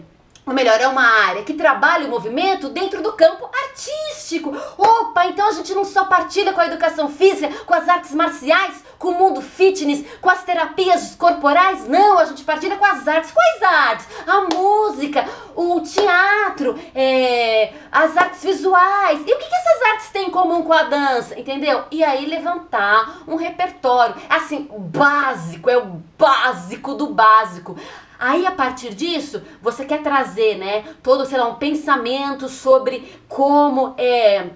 [0.45, 4.55] ou melhor, é uma área que trabalha o movimento dentro do campo artístico.
[4.77, 8.83] Opa, então a gente não só partilha com a educação física, com as artes marciais,
[8.99, 11.87] com o mundo fitness, com as terapias corporais.
[11.87, 13.31] Não, a gente partilha com as artes.
[13.31, 14.07] Quais artes?
[14.27, 19.21] A música, o teatro, é, as artes visuais.
[19.25, 21.39] E o que, que essas artes têm em comum com a dança?
[21.39, 21.85] Entendeu?
[21.89, 24.15] E aí levantar um repertório.
[24.29, 27.75] Assim, básico, é o básico do básico.
[28.19, 33.93] Aí, a partir disso, você quer trazer, né, todo, sei lá, um pensamento sobre como
[33.97, 34.47] é.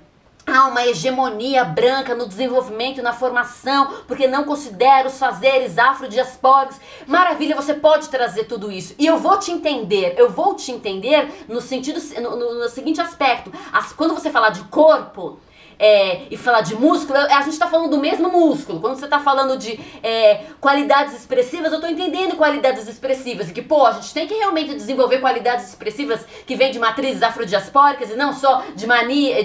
[0.48, 6.78] Há uma hegemonia branca no desenvolvimento, na formação, porque não considera os fazeres afrodiaspóricos.
[7.06, 8.96] Maravilha, você pode trazer tudo isso.
[8.98, 13.00] E eu vou te entender, eu vou te entender no sentido, no, no- no seguinte
[13.00, 13.52] aspecto.
[13.72, 15.38] As- quando você falar de corpo,
[15.80, 18.82] é, e falar de músculo, a gente tá falando do mesmo músculo.
[18.82, 23.50] Quando você tá falando de é, qualidades expressivas, eu tô entendendo qualidades expressivas.
[23.50, 27.24] E que, pô, a gente tem que realmente desenvolver qualidades expressivas que vêm de matrizes
[27.24, 28.86] afrodiaspóricas e não só de,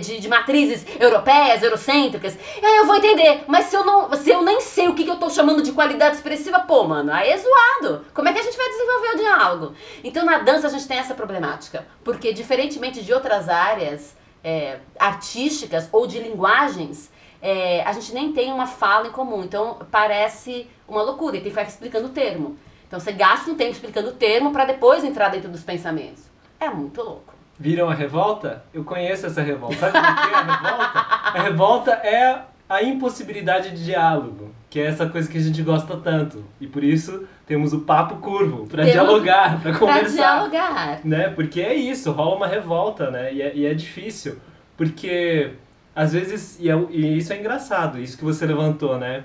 [0.01, 2.37] de, de matrizes europeias, eurocêntricas.
[2.61, 3.45] E aí eu vou entender.
[3.47, 5.71] Mas se eu, não, se eu nem sei o que, que eu tô chamando de
[5.71, 8.05] qualidade expressiva, pô, mano, aí é zoado.
[8.13, 9.75] Como é que a gente vai desenvolver o diálogo?
[10.03, 11.87] Então na dança a gente tem essa problemática.
[12.03, 18.53] Porque, diferentemente de outras áreas é, artísticas ou de linguagens, é, a gente nem tem
[18.53, 19.43] uma fala em comum.
[19.43, 21.37] Então parece uma loucura.
[21.37, 22.57] E tem que ficar explicando o termo.
[22.87, 26.25] Então você gasta um tempo explicando o termo para depois entrar dentro dos pensamentos.
[26.61, 27.35] É muito louco.
[27.59, 28.65] Viram a revolta?
[28.73, 29.91] Eu conheço essa revolta.
[29.91, 30.99] Sabe o que é a revolta?
[31.39, 35.97] A revolta é a impossibilidade de diálogo, que é essa coisa que a gente gosta
[35.97, 36.45] tanto.
[36.61, 40.11] E por isso temos o papo curvo, para dialogar, para conversar.
[40.15, 41.01] dialogar.
[41.05, 41.29] né?
[41.31, 43.33] Porque é isso, rola uma revolta, né?
[43.35, 44.37] E é, e é difícil,
[44.77, 45.51] porque
[45.95, 49.25] às vezes, e, é- e isso é engraçado, isso que você levantou, né?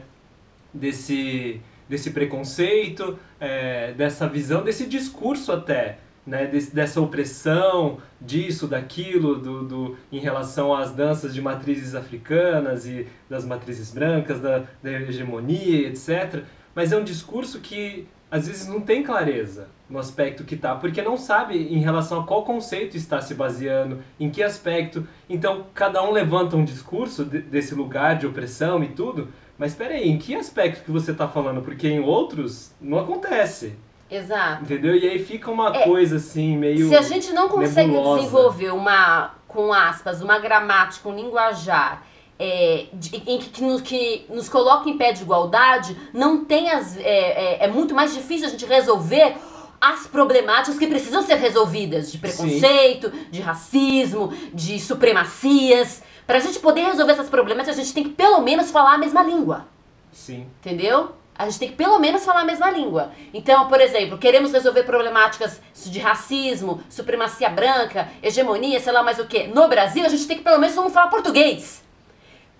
[0.74, 6.46] Desse, desse preconceito, é, dessa visão, desse discurso até, né?
[6.72, 13.44] Dessa opressão, disso, daquilo, do, do, em relação às danças de matrizes africanas e das
[13.46, 16.44] matrizes brancas, da, da hegemonia, etc.
[16.76, 21.02] Mas é um discurso que às vezes não tem clareza no aspecto que tá, porque
[21.02, 25.08] não sabe em relação a qual conceito está se baseando, em que aspecto.
[25.28, 30.08] Então, cada um levanta um discurso de- desse lugar de opressão e tudo, mas peraí,
[30.08, 31.64] em que aspecto que você está falando?
[31.64, 33.76] Porque em outros não acontece,
[34.12, 34.62] Exato.
[34.64, 34.96] entendeu?
[34.96, 36.88] E aí fica uma É, coisa assim, meio...
[36.88, 38.20] Se a gente não consegue nebulosa.
[38.22, 42.04] desenvolver uma, com aspas, uma gramática, um linguajar
[42.40, 46.72] é, de- em que, que nos, que nos coloque em pé de igualdade, não tem
[46.72, 46.98] as.
[46.98, 49.36] É, é, é muito mais difícil a gente resolver
[49.82, 56.02] as problemáticas que precisam ser resolvidas de preconceito, de racismo, de supremacias.
[56.26, 58.98] Para a gente poder resolver essas problemáticas, a gente tem que pelo menos falar a
[58.98, 59.68] mesma língua.
[60.12, 60.48] Sim.
[60.60, 61.12] Entendeu?
[61.38, 63.14] a gente tem que pelo menos falar a mesma língua.
[63.34, 69.26] Então, por exemplo, queremos resolver problemáticas de racismo, supremacia branca, hegemonia, sei lá mais o
[69.26, 69.48] que.
[69.48, 71.82] No Brasil, a gente tem que pelo menos falar português.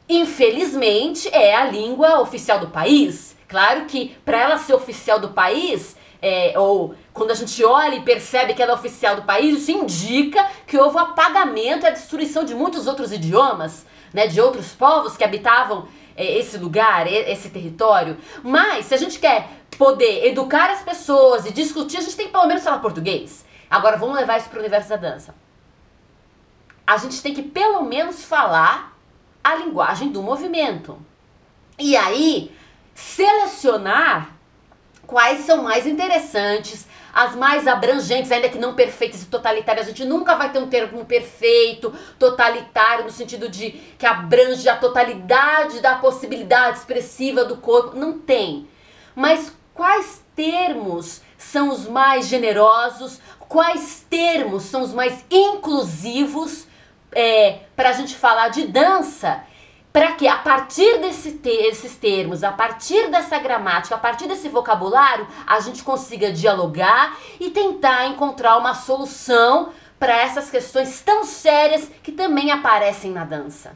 [0.10, 3.38] Infelizmente, é a língua oficial do país.
[3.48, 8.02] Claro que para ela ser oficial do país, é, ou quando a gente olha e
[8.02, 11.92] percebe que ela é oficial do país, isso indica que houve o apagamento e a
[11.92, 17.52] destruição de muitos outros idiomas, né, de outros povos que habitavam é, esse lugar, esse
[17.52, 18.18] território.
[18.44, 22.32] Mas se a gente quer poder educar as pessoas e discutir, a gente tem que
[22.32, 23.46] pelo menos falar português.
[23.70, 25.36] Agora vamos levar isso para o universo da dança.
[26.86, 28.89] A gente tem que pelo menos falar
[29.44, 30.98] a linguagem do movimento.
[31.78, 32.52] E aí,
[32.94, 34.36] selecionar
[35.08, 39.88] quais são mais interessantes, as mais abrangentes, ainda que não perfeitas e totalitárias.
[39.88, 44.78] A gente nunca vai ter um termo perfeito, totalitário, no sentido de que abrange a
[44.78, 47.98] totalidade da possibilidade expressiva do corpo.
[47.98, 48.68] Não tem.
[49.16, 53.20] Mas quais termos são os mais generosos?
[53.40, 56.68] Quais termos são os mais inclusivos
[57.12, 59.44] é, para a gente falar de dança?
[59.92, 65.28] para que a partir desse desses termos, a partir dessa gramática, a partir desse vocabulário,
[65.48, 72.12] a gente consiga dialogar e tentar encontrar uma solução para essas questões tão sérias que
[72.12, 73.76] também aparecem na dança.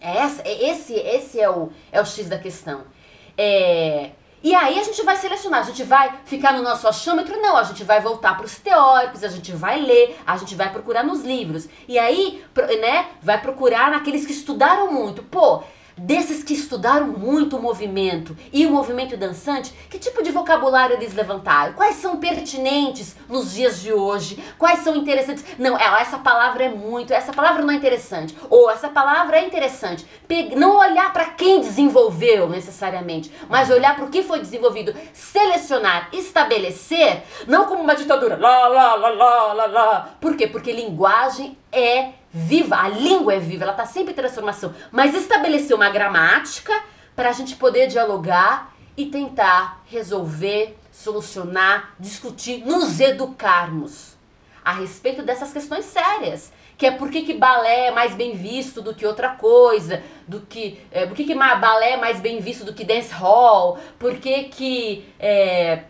[0.00, 2.84] É essa, é esse, esse é o, é o X da questão.
[3.36, 4.10] É,
[4.46, 7.36] e aí a gente vai selecionar, a gente vai ficar no nosso achômetro?
[7.42, 10.70] Não, a gente vai voltar para os teóricos, a gente vai ler, a gente vai
[10.70, 11.68] procurar nos livros.
[11.88, 12.44] E aí,
[12.80, 15.20] né, vai procurar naqueles que estudaram muito.
[15.24, 15.64] Pô,
[15.96, 21.14] desses que estudaram muito o movimento e o movimento dançante, que tipo de vocabulário eles
[21.14, 21.72] levantaram?
[21.72, 24.42] Quais são pertinentes nos dias de hoje?
[24.58, 25.44] Quais são interessantes?
[25.58, 29.46] Não, é, essa palavra é muito, essa palavra não é interessante, ou essa palavra é
[29.46, 30.06] interessante.
[30.56, 37.22] Não olhar para quem desenvolveu necessariamente, mas olhar para o que foi desenvolvido, selecionar, estabelecer,
[37.46, 40.10] não como uma ditadura, lá, lá, lá, lá, lá, lá.
[40.20, 40.46] Por quê?
[40.46, 44.74] Porque linguagem é viva, a língua é viva, ela está sempre em transformação.
[44.92, 46.72] Mas estabelecer uma gramática
[47.14, 54.16] para a gente poder dialogar e tentar resolver, solucionar, discutir, nos educarmos
[54.62, 56.52] a respeito dessas questões sérias.
[56.76, 60.40] Que é por que, que balé é mais bem visto do que outra coisa, do
[60.42, 60.78] que.
[60.90, 64.44] É, por que, que balé é mais bem visto do que dance hall, por que,
[64.44, 65.84] que é,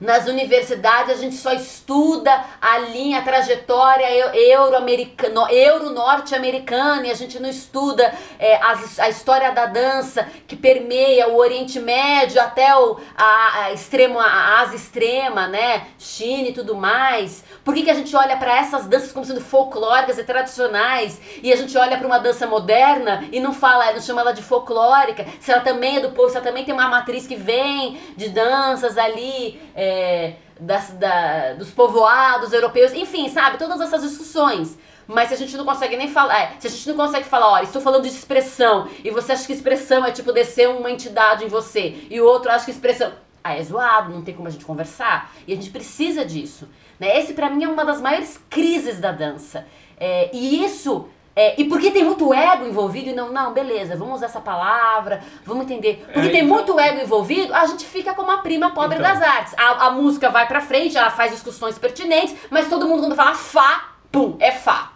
[0.00, 7.38] nas universidades a gente só estuda a linha, a trajetória euro-americana, euro-norte-americana e a gente
[7.38, 12.98] não estuda é, a, a, história da dança que permeia o Oriente Médio até o,
[13.14, 15.88] a, a, extremo, a Ásia extrema, né?
[15.98, 17.44] China e tudo mais.
[17.62, 21.52] Por que, que a gente olha para essas danças como sendo folclóricas e tradicionais e
[21.52, 25.26] a gente olha para uma dança moderna e não fala, não chama ela de folclórica?
[25.40, 28.30] Se ela também é do povo, se ela também tem uma matriz que vem de
[28.30, 29.60] danças ali.
[29.74, 33.58] É, é, das, da, dos povoados europeus, enfim, sabe?
[33.58, 34.78] Todas essas discussões.
[35.06, 37.50] Mas se a gente não consegue nem falar, é, se a gente não consegue falar,
[37.50, 41.44] olha, estou falando de expressão, e você acha que expressão é tipo descer uma entidade
[41.44, 43.12] em você, e o outro acha que expressão.
[43.42, 45.32] Ah, é zoado, não tem como a gente conversar.
[45.46, 46.68] E a gente precisa disso.
[46.98, 47.18] Né?
[47.18, 49.66] Esse, para mim, é uma das maiores crises da dança.
[49.96, 54.16] É, e isso é, e porque tem muito ego envolvido e não, não, beleza, vamos
[54.16, 56.04] usar essa palavra, vamos entender.
[56.12, 56.54] Porque é, tem então...
[56.54, 59.12] muito ego envolvido, a gente fica como a prima pobre então...
[59.12, 59.54] das artes.
[59.56, 63.34] A, a música vai pra frente, ela faz discussões pertinentes, mas todo mundo quando fala
[63.34, 64.92] Fá, pum, é Fá.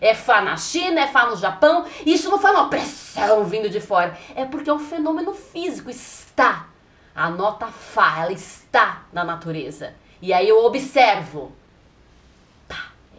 [0.00, 1.84] É Fá na China, é Fá no Japão.
[2.04, 4.16] E isso não foi uma pressão vindo de fora.
[4.34, 6.66] É porque é um fenômeno físico, está.
[7.14, 9.94] A nota Fá, ela está na natureza.
[10.20, 11.52] E aí eu observo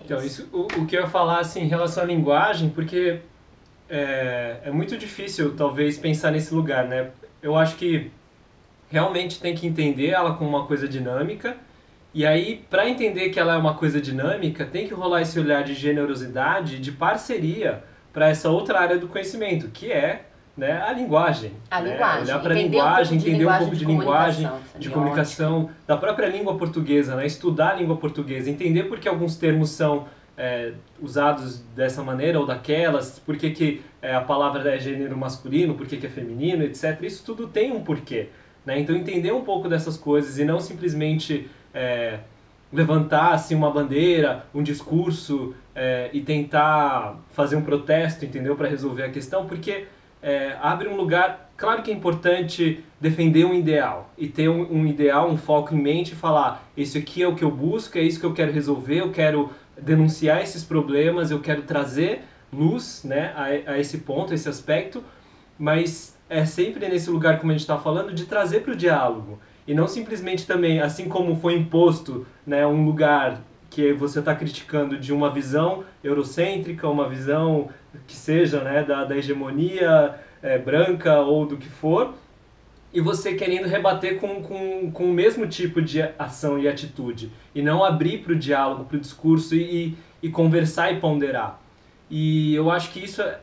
[0.08, 3.20] então, isso, o, o que eu ia falar assim, em relação à linguagem, porque
[3.90, 7.12] é, é muito difícil, talvez, pensar nesse lugar, né?
[7.42, 8.10] Eu acho que
[8.90, 11.58] realmente tem que entender ela como uma coisa dinâmica,
[12.14, 15.62] e aí, para entender que ela é uma coisa dinâmica, tem que rolar esse olhar
[15.66, 20.27] de generosidade, de parceria para essa outra área do conhecimento, que é
[20.58, 21.52] né, a linguagem.
[21.70, 21.92] A né?
[21.92, 22.24] linguagem.
[22.24, 26.58] Olhar para a linguagem, entender um pouco de, de linguagem, de comunicação, da própria língua
[26.58, 27.28] portuguesa, né?
[27.28, 32.46] estudar a língua portuguesa, entender por que alguns termos são é, usados dessa maneira ou
[32.46, 36.64] daquelas, por que, que é, a palavra é gênero masculino, por que, que é feminino,
[36.64, 37.02] etc.
[37.04, 38.30] Isso tudo tem um porquê.
[38.66, 38.80] Né?
[38.80, 42.20] Então entender um pouco dessas coisas e não simplesmente é,
[42.72, 49.04] levantar assim, uma bandeira, um discurso é, e tentar fazer um protesto, entendeu, para resolver
[49.04, 49.86] a questão, porque
[50.22, 51.52] é, abre um lugar.
[51.58, 55.82] Claro que é importante defender um ideal e ter um, um, ideal, um foco em
[55.82, 58.52] mente e falar: isso aqui é o que eu busco, é isso que eu quero
[58.52, 59.50] resolver, eu quero
[59.80, 65.04] denunciar esses problemas, eu quero trazer luz né, a, a esse ponto, a esse aspecto,
[65.58, 69.40] mas é sempre nesse lugar, como a gente está falando, de trazer para o diálogo.
[69.68, 73.42] E não simplesmente também, assim como foi imposto né, um lugar
[73.78, 77.70] que você está criticando de uma visão eurocêntrica, uma visão
[78.08, 82.16] que seja né, da, da hegemonia é, branca ou do que for,
[82.92, 87.62] e você querendo rebater com, com, com o mesmo tipo de ação e atitude, e
[87.62, 91.62] não abrir para o diálogo, para o discurso e, e conversar e ponderar.
[92.10, 93.40] E eu acho que isso é,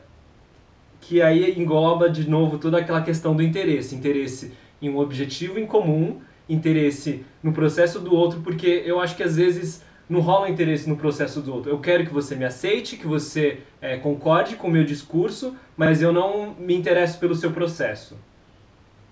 [0.99, 5.65] que aí engloba de novo toda aquela questão do interesse, interesse em um objetivo em
[5.65, 6.19] comum,
[6.49, 10.95] interesse no processo do outro, porque eu acho que às vezes não rola interesse no
[10.95, 11.71] processo do outro.
[11.71, 16.01] Eu quero que você me aceite, que você é, concorde com o meu discurso, mas
[16.01, 18.17] eu não me interesso pelo seu processo.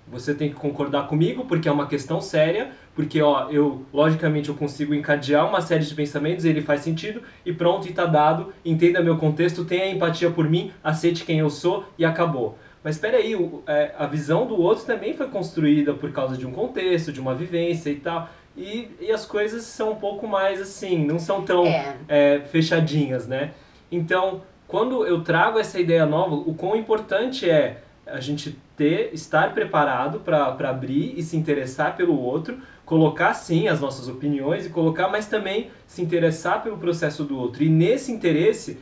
[0.08, 4.56] Você tem que concordar comigo porque é uma questão séria, porque ó, eu logicamente eu
[4.56, 8.54] consigo encadear uma série de pensamentos, ele faz sentido e pronto, e tá dado.
[8.66, 12.58] Entenda meu contexto, tenha empatia por mim, aceite quem eu sou e acabou.
[12.84, 13.34] Mas espera aí,
[13.66, 17.34] é, a visão do outro também foi construída por causa de um contexto, de uma
[17.34, 18.30] vivência e tal.
[18.56, 21.95] E, e as coisas são um pouco mais assim, não são tão é.
[22.08, 23.51] É, fechadinhas, né?
[23.91, 29.54] Então, quando eu trago essa ideia nova, o quão importante é a gente ter, estar
[29.54, 35.08] preparado para abrir e se interessar pelo outro, colocar sim as nossas opiniões e colocar,
[35.08, 37.64] mas também se interessar pelo processo do outro.
[37.64, 38.80] E nesse interesse,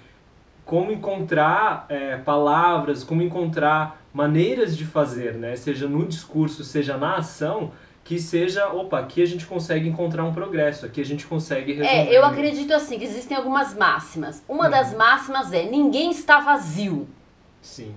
[0.66, 5.56] como encontrar é, palavras, como encontrar maneiras de fazer, né?
[5.56, 7.72] seja no discurso, seja na ação,
[8.04, 12.12] que seja, opa, aqui a gente consegue encontrar um progresso, aqui a gente consegue resolver.
[12.12, 14.44] É, eu acredito assim, que existem algumas máximas.
[14.50, 14.72] Uma uhum.
[14.72, 17.08] das máximas é, ninguém está vazio.
[17.62, 17.96] Sim.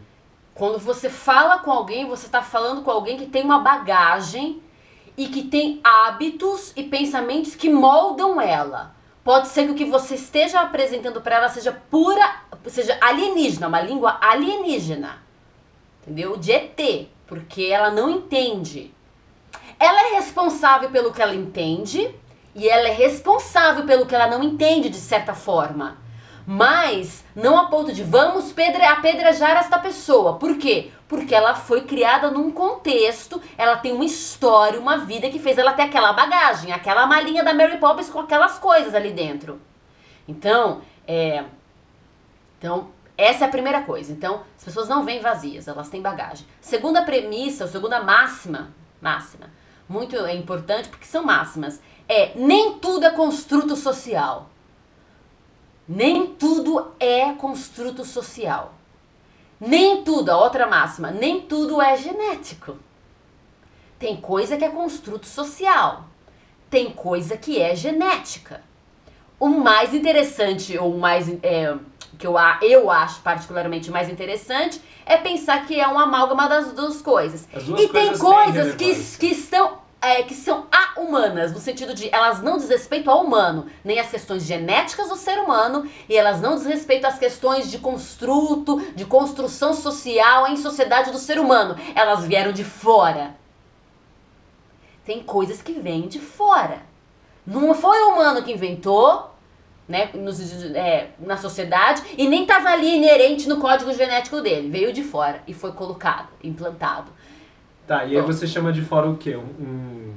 [0.54, 4.62] Quando você fala com alguém, você está falando com alguém que tem uma bagagem
[5.16, 8.94] e que tem hábitos e pensamentos que moldam ela.
[9.24, 13.80] Pode ser que o que você esteja apresentando para ela seja pura, seja alienígena, uma
[13.80, 15.22] língua alienígena.
[16.02, 16.36] Entendeu?
[16.36, 18.93] De ET, porque ela não entende.
[19.78, 22.14] Ela é responsável pelo que ela entende
[22.54, 25.98] e ela é responsável pelo que ela não entende de certa forma.
[26.46, 30.34] Mas não a ponto de vamos pedre apedrejar esta pessoa.
[30.34, 30.90] Por quê?
[31.08, 35.72] Porque ela foi criada num contexto, ela tem uma história, uma vida que fez ela
[35.72, 39.60] ter aquela bagagem, aquela malinha da Mary Poppins com aquelas coisas ali dentro.
[40.28, 41.44] Então, é,
[42.58, 44.12] então essa é a primeira coisa.
[44.12, 46.46] Então, as pessoas não vêm vazias, elas têm bagagem.
[46.60, 48.70] Segunda premissa, ou segunda máxima,
[49.00, 49.50] máxima,
[49.88, 54.50] muito é importante porque são máximas, é nem tudo é construto social.
[55.86, 58.74] Nem tudo é construto social.
[59.60, 62.76] Nem tudo, a outra máxima, nem tudo é genético.
[63.98, 66.04] Tem coisa que é construto social.
[66.68, 68.62] Tem coisa que é genética.
[69.38, 71.76] O mais interessante, ou mais é,
[72.18, 77.02] que eu, eu acho particularmente mais interessante, é pensar que é uma amálgama das duas
[77.02, 77.46] coisas.
[77.64, 82.42] Duas e tem coisas que, que estão é, que são a-humanas, no sentido de elas
[82.42, 87.08] não desrespeitam ao humano, nem as questões genéticas do ser humano, e elas não desrespeitam
[87.08, 91.74] as questões de construto, de construção social em sociedade do ser humano.
[91.94, 93.34] Elas vieram de fora.
[95.06, 96.82] Tem coisas que vêm de fora.
[97.46, 99.33] Não foi o humano que inventou,
[99.88, 100.40] né, nos,
[100.74, 104.70] é, na sociedade, e nem estava ali inerente no código genético dele.
[104.70, 107.10] Veio de fora e foi colocado, implantado.
[107.86, 109.36] Tá, e aí você chama de fora o quê?
[109.36, 110.14] Um, um...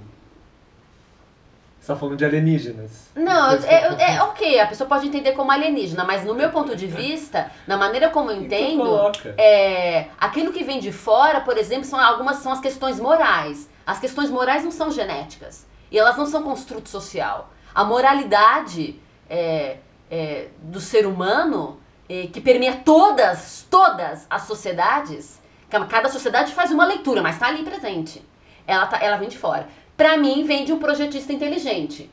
[1.80, 3.10] Você tá falando de alienígenas.
[3.16, 6.88] Não, é, é, ok, a pessoa pode entender como alienígena, mas no meu ponto de
[6.88, 11.86] vista, na maneira como eu então entendo, é, aquilo que vem de fora, por exemplo,
[11.86, 13.70] são algumas são as questões morais.
[13.86, 15.66] As questões morais não são genéticas.
[15.90, 17.54] E elas não são construto social.
[17.74, 19.00] A moralidade
[19.30, 19.78] é,
[20.10, 26.86] é, do ser humano, é, que permeia todas, todas as sociedades, Cada sociedade faz uma
[26.86, 28.24] leitura, mas está ali presente.
[28.66, 29.68] Ela, tá, ela vem de fora.
[29.96, 32.10] Para mim, vem de um projetista inteligente.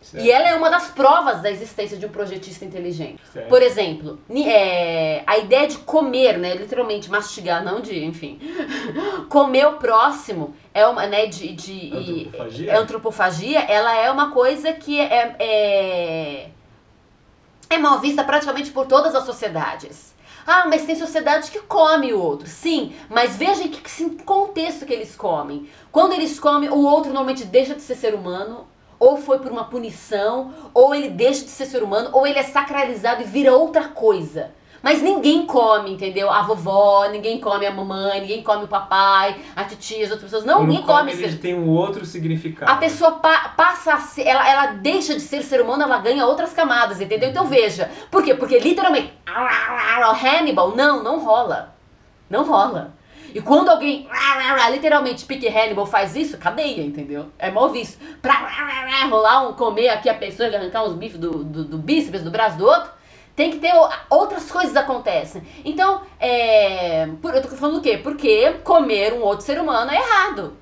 [0.00, 0.24] Certo.
[0.24, 3.20] E ela é uma das provas da existência de um projetista inteligente.
[3.32, 3.48] Certo.
[3.48, 8.38] Por exemplo, é, a ideia de comer, né, literalmente mastigar, não de, enfim,
[9.28, 12.70] comer o próximo é uma, né, de, de antropofagia.
[12.70, 16.48] É, antropofagia, ela é uma coisa que é, é,
[17.70, 20.14] é mal vista praticamente por todas as sociedades.
[20.46, 22.48] Ah, mas tem sociedades que comem o outro.
[22.48, 23.82] Sim, mas veja em que
[24.24, 25.68] contexto que eles comem.
[25.92, 28.66] Quando eles comem, o outro normalmente deixa de ser ser humano,
[28.98, 32.42] ou foi por uma punição, ou ele deixa de ser ser humano, ou ele é
[32.42, 34.50] sacralizado e vira outra coisa.
[34.82, 36.30] Mas ninguém come, entendeu?
[36.30, 40.44] A vovó, ninguém come a mamãe, ninguém come o papai, a titia, as outras pessoas.
[40.44, 41.12] Não, ninguém come.
[41.12, 42.70] Ele tem um outro significado.
[42.70, 46.24] A pessoa pa passa a ser, ela, ela deixa de ser ser humano, ela ganha
[46.24, 47.28] outras camadas, entendeu?
[47.28, 47.90] Então veja.
[48.10, 48.34] Por quê?
[48.34, 49.12] Porque literalmente,
[50.12, 51.74] Hannibal, não, não rola.
[52.30, 52.98] Não rola.
[53.34, 54.08] E quando alguém
[54.70, 57.26] literalmente Pique Hannibal faz isso, cadeia, entendeu?
[57.38, 57.98] É mal visto.
[58.22, 58.48] Pra
[59.08, 62.30] rolar um, comer aqui a pessoa e arrancar uns bifes do, do, do bíceps, do
[62.30, 62.90] braço do outro,
[63.38, 63.72] tem que ter
[64.10, 65.46] outras coisas acontecem.
[65.64, 67.96] Então, é, por, eu tô falando o quê?
[67.96, 70.56] Porque comer um outro ser humano é errado.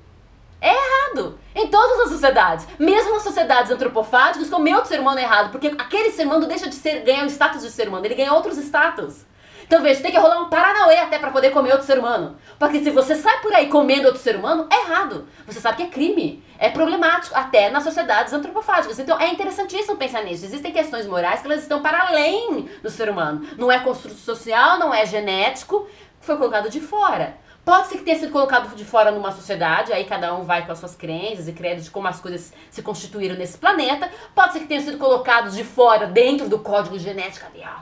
[0.61, 1.39] É errado.
[1.55, 2.67] Em todas as sociedades.
[2.77, 5.49] Mesmo nas sociedades antropofágicas, comer outro ser humano é errado.
[5.49, 8.05] Porque aquele ser humano deixa de ser, ganhar o status de ser humano.
[8.05, 9.25] Ele ganha outros status.
[9.67, 12.37] Então veja, tem que rolar um paranauê até para poder comer outro ser humano.
[12.57, 15.27] Porque se você sai por aí comendo outro ser humano, é errado.
[15.45, 16.41] Você sabe que é crime.
[16.57, 18.97] É problemático, até nas sociedades antropofágicas.
[18.97, 20.45] Então é interessantíssimo pensar nisso.
[20.45, 23.45] Existem questões morais que elas estão para além do ser humano.
[23.57, 25.85] Não é construto social, não é genético,
[26.21, 27.35] foi colocado de fora.
[27.65, 30.71] Pode ser que tenha sido colocado de fora numa sociedade, aí cada um vai com
[30.71, 34.09] as suas crenças e credos de como as coisas se constituíram nesse planeta.
[34.33, 37.81] Pode ser que tenha sido colocado de fora, dentro do código genético ali, ó,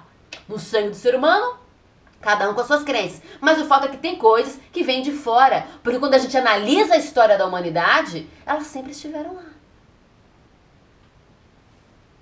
[0.49, 1.64] no sangue do ser humano.
[2.21, 3.21] Cada um com as suas crenças.
[3.39, 5.67] Mas o fato é que tem coisas que vêm de fora.
[5.83, 9.43] Porque quando a gente analisa a história da humanidade, elas sempre estiveram lá.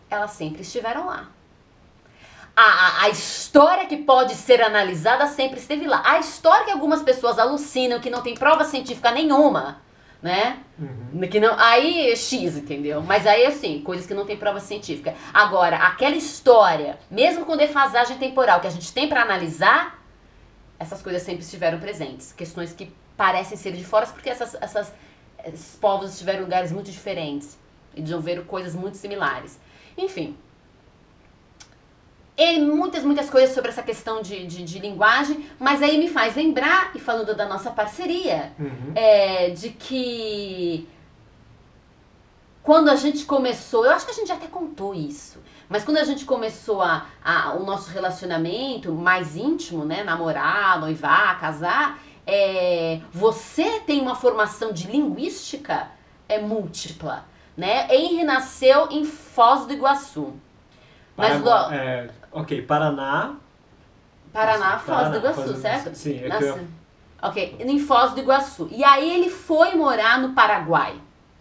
[0.09, 1.29] Elas sempre estiveram lá.
[2.55, 6.03] A, a, a, história que pode ser analisada sempre esteve lá.
[6.05, 9.81] A história que algumas pessoas alucinam, que não tem prova científica nenhuma,
[10.23, 10.59] né?
[10.79, 11.27] Uhum.
[11.27, 13.01] Que não, aí é X, entendeu?
[13.01, 15.13] Mas aí, assim, coisas que não tem prova científica.
[15.33, 20.01] Agora, aquela história, mesmo com defasagem temporal que a gente tem para analisar,
[20.79, 22.31] essas coisas sempre estiveram presentes.
[22.31, 24.93] Questões que parecem ser de fora, porque essas, essas,
[25.45, 27.59] esses povos estiveram em lugares muito diferentes
[27.93, 29.59] e desenvolveram coisas muito similares.
[29.97, 30.37] Enfim,
[32.37, 36.35] e muitas, muitas coisas sobre essa questão de, de, de, linguagem, mas aí me faz
[36.35, 38.91] lembrar, e falando da nossa parceria, uhum.
[38.95, 40.89] é, de que
[42.63, 46.03] quando a gente começou, eu acho que a gente até contou isso, mas quando a
[46.03, 53.79] gente começou a, a o nosso relacionamento mais íntimo, né, namorar, noivar, casar, é, você
[53.81, 55.87] tem uma formação de linguística
[56.27, 57.25] é múltipla,
[57.55, 57.87] né?
[57.93, 60.33] Henry nasceu em Foz do Iguaçu.
[61.15, 63.35] Mas, Paraguai, é, ok, Paraná.
[64.31, 65.95] Paraná, Foz Paraná, do Iguaçu, Foz certo?
[65.95, 66.59] Sim, é que eu...
[67.21, 68.67] Ok, em Foz do Iguaçu.
[68.71, 70.95] E aí ele foi morar no Paraguai.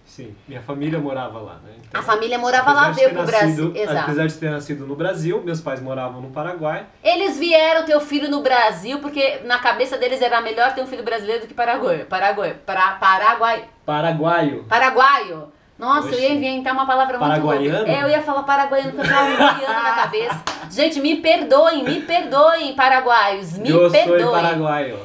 [0.05, 1.73] Sim, minha família morava lá, né?
[1.89, 3.73] Então, a família morava lá, veio pro nascido, Brasil.
[3.75, 3.99] Exato.
[3.99, 6.87] Apesar de ter nascido no Brasil, meus pais moravam no Paraguai.
[7.03, 10.87] Eles vieram ter o filho no Brasil porque na cabeça deles era melhor ter um
[10.87, 12.05] filho brasileiro do que paraguaio.
[12.07, 12.57] Paraguai.
[12.67, 13.69] Para, paraguai.
[13.87, 14.65] Paraguaio.
[14.65, 15.53] Paraguaio.
[15.83, 16.15] Nossa, Oxe.
[16.15, 17.89] eu ia inventar uma palavra muito Paraguaiano?
[17.89, 20.43] É, eu ia falar paraguaiano porque eu tava enviando na cabeça.
[20.71, 24.21] Gente, me perdoem, me perdoem, paraguaios, me eu perdoem.
[24.21, 24.99] Sou paraguaio.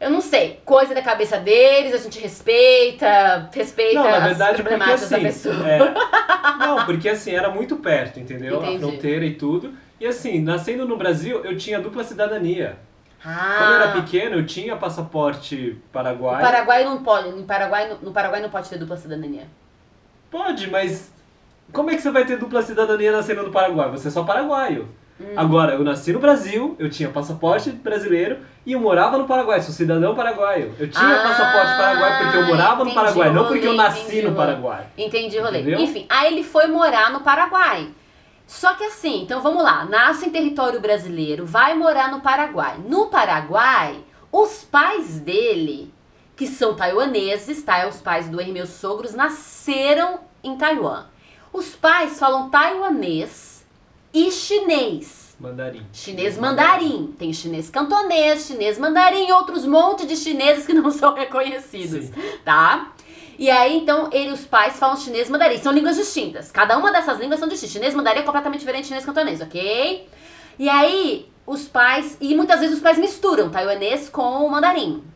[0.00, 4.82] Eu não sei, coisa da cabeça deles, a gente respeita, respeita não, na verdade, porque,
[4.82, 5.68] assim, da pessoa.
[5.68, 5.78] É,
[6.58, 8.56] não, porque assim, era muito perto, entendeu?
[8.62, 8.76] Entendi.
[8.76, 9.74] A fronteira e tudo.
[10.00, 12.78] E assim, nascendo no Brasil, eu tinha dupla cidadania.
[13.22, 13.56] Ah.
[13.58, 16.40] Quando eu era pequeno, eu tinha passaporte paraguaio.
[16.40, 19.46] Paraguai não pode, no Paraguai, no Paraguai não pode ter dupla cidadania.
[20.32, 21.12] Pode, mas
[21.74, 23.90] como é que você vai ter dupla cidadania nascendo no Paraguai?
[23.90, 24.88] Você é só paraguaio.
[25.20, 25.34] Hum.
[25.36, 29.74] Agora, eu nasci no Brasil, eu tinha passaporte brasileiro e eu morava no Paraguai, sou
[29.74, 30.74] cidadão paraguaio.
[30.78, 34.34] Eu tinha ah, passaporte paraguaio porque eu morava no Paraguai, não porque eu nasci no
[34.34, 34.86] Paraguai.
[34.96, 35.60] Entendi o rolê.
[35.60, 35.80] Entendeu?
[35.80, 37.88] Enfim, aí ele foi morar no Paraguai.
[38.46, 42.78] Só que assim, então vamos lá, nasce em território brasileiro, vai morar no Paraguai.
[42.88, 43.98] No Paraguai,
[44.32, 45.92] os pais dele
[46.42, 47.78] que são taiwaneses, tá?
[47.78, 51.06] É os pais do meus sogros, nasceram em Taiwan.
[51.52, 53.64] Os pais falam taiwanês
[54.12, 55.36] e chinês.
[55.38, 55.86] Mandarim.
[55.92, 57.14] Chinês mandarim.
[57.16, 62.12] Tem chinês cantonês, chinês mandarim e outros montes de chineses que não são reconhecidos, Sim.
[62.44, 62.92] tá?
[63.38, 65.58] E aí, então, ele os pais falam chinês mandarim.
[65.58, 66.50] São línguas distintas.
[66.50, 67.72] Cada uma dessas línguas são distintas.
[67.72, 70.08] Chinês mandarim é completamente diferente de chinês cantonês, ok?
[70.58, 72.16] E aí, os pais...
[72.20, 75.11] E muitas vezes os pais misturam taiwanês com mandarim.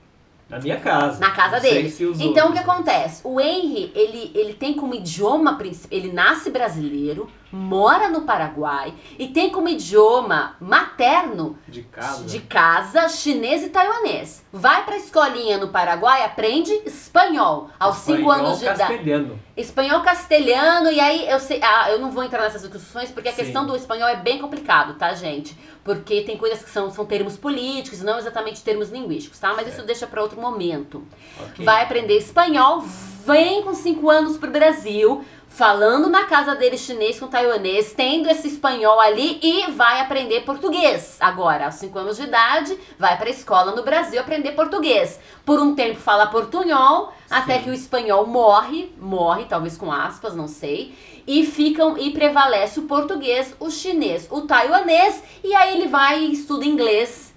[0.48, 1.18] Na minha casa.
[1.18, 1.92] Na casa dele.
[2.20, 3.20] Então o que acontece?
[3.24, 9.26] O Henry, ele, ele tem como idioma principal, ele nasce brasileiro, mora no Paraguai e
[9.28, 14.44] tem como idioma materno de casa, de casa chinês e taiwanês.
[14.52, 18.78] Vai pra escolinha no Paraguai, aprende espanhol aos 5 anos de idade.
[18.78, 19.40] castelhano.
[19.56, 23.32] Espanhol castelhano, e aí eu sei, ah, eu não vou entrar nessas discussões porque a
[23.32, 23.42] Sim.
[23.42, 25.58] questão do espanhol é bem complicado, tá, gente?
[25.86, 29.54] Porque tem coisas que são, são termos políticos, não exatamente termos linguísticos, tá?
[29.54, 31.06] Mas isso deixa para outro momento.
[31.50, 31.64] Okay.
[31.64, 32.80] Vai aprender espanhol,
[33.24, 38.48] vem com 5 anos pro Brasil, falando na casa dele chinês com taiwanês, tendo esse
[38.48, 41.16] espanhol ali e vai aprender português.
[41.20, 45.20] Agora, aos 5 anos de idade, vai para a escola no Brasil aprender português.
[45.44, 47.34] Por um tempo fala portunhol, Sim.
[47.34, 50.92] até que o espanhol morre, morre, talvez com aspas, não sei,
[51.26, 56.32] e ficam e prevalece o português, o chinês, o taiwanês, e aí ele vai e
[56.32, 57.34] estuda inglês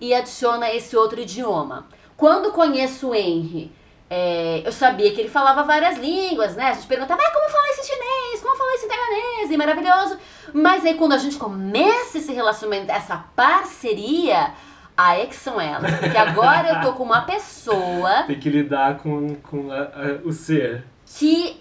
[0.00, 1.86] e adiciona esse outro idioma.
[2.16, 3.70] Quando conheço o Henry,
[4.10, 6.70] é, eu sabia que ele falava várias línguas, né?
[6.70, 8.40] A gente perguntava, ah, como falar esse chinês?
[8.42, 9.50] Como falar esse taiwanês?
[9.50, 10.18] E maravilhoso.
[10.52, 14.52] Mas aí quando a gente começa esse relacionamento, essa parceria,
[14.96, 15.94] aí é que são elas.
[15.94, 18.24] Porque agora eu tô com uma pessoa...
[18.26, 20.84] Tem que lidar com, com a, a, o ser.
[21.06, 21.60] Que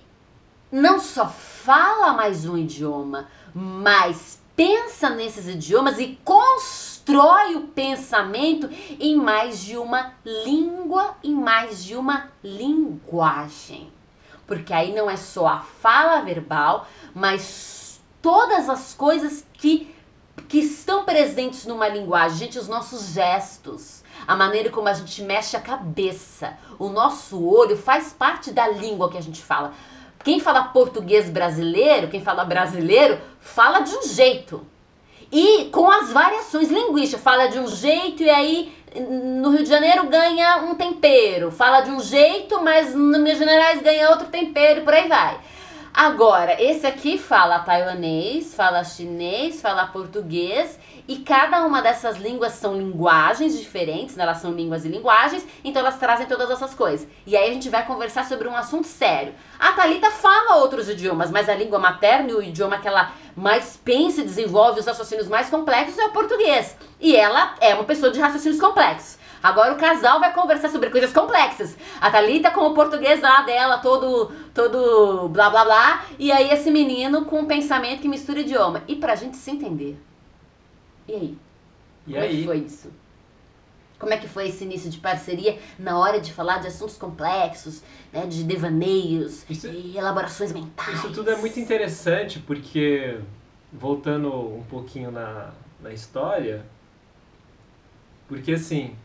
[0.72, 1.28] não só
[1.68, 9.76] fala mais um idioma, mas pensa nesses idiomas e constrói o pensamento em mais de
[9.76, 10.14] uma
[10.46, 13.92] língua, em mais de uma linguagem.
[14.48, 19.94] Porque aí não é só a fala verbal, mas todas as coisas que,
[20.48, 22.38] que estão presentes numa linguagem.
[22.38, 27.76] Gente, os nossos gestos, a maneira como a gente mexe a cabeça, o nosso olho
[27.76, 29.74] faz parte da língua que a gente fala.
[30.28, 34.68] Quem fala português brasileiro, quem fala brasileiro, fala de um jeito.
[35.32, 38.74] E com as variações linguísticas, fala de um jeito e aí
[39.40, 41.50] no Rio de Janeiro ganha um tempero.
[41.50, 45.40] Fala de um jeito, mas no Minas Gerais ganha outro tempero, por aí vai.
[45.94, 50.78] Agora, esse aqui fala taiwanês, fala chinês, fala português
[51.08, 54.24] e cada uma dessas línguas são linguagens diferentes, né?
[54.24, 57.08] elas são línguas e linguagens, então elas trazem todas essas coisas.
[57.26, 59.34] E aí a gente vai conversar sobre um assunto sério.
[59.58, 63.78] A Thalita fala outros idiomas, mas a língua materna e o idioma que ela mais
[63.78, 66.76] pensa e desenvolve os raciocínios mais complexos é o português.
[67.00, 69.18] E ela é uma pessoa de raciocínios complexos.
[69.42, 71.78] Agora o casal vai conversar sobre coisas complexas.
[72.02, 76.04] A Thalita com o português lá dela, todo, todo blá blá blá.
[76.18, 78.84] E aí esse menino com um pensamento que mistura idioma.
[78.88, 80.07] E pra gente se entender.
[81.08, 81.38] E aí?
[82.08, 82.36] E Como aí?
[82.36, 82.92] é que foi isso?
[84.00, 87.82] Como é que foi esse início de parceria na hora de falar de assuntos complexos,
[88.14, 91.00] né, de devaneios Isso- e elaborações mentais?
[91.00, 93.18] Isso tudo é muito interessante porque,
[93.74, 95.52] voltando um pouquinho na,
[95.82, 96.64] na história,
[98.28, 98.96] porque assim,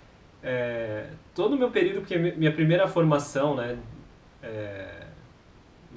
[0.43, 3.79] é, todo o meu período, porque mi- minha primeira formação, né,
[4.43, 5.07] é,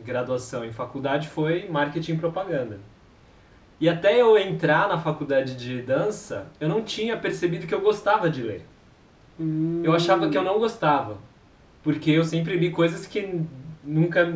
[0.05, 2.79] graduação em faculdade foi marketing e propaganda.
[3.79, 8.29] E até eu entrar na faculdade de dança, eu não tinha percebido que eu gostava
[8.29, 8.65] de ler.
[9.39, 11.17] Hum, Eu achava que eu não gostava,
[11.83, 13.41] porque eu sempre li coisas que
[13.83, 14.31] nunca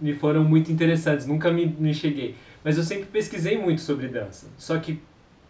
[0.00, 2.34] me foram muito interessantes, nunca me, me cheguei.
[2.64, 4.48] Mas eu sempre pesquisei muito sobre dança.
[4.58, 5.00] Só que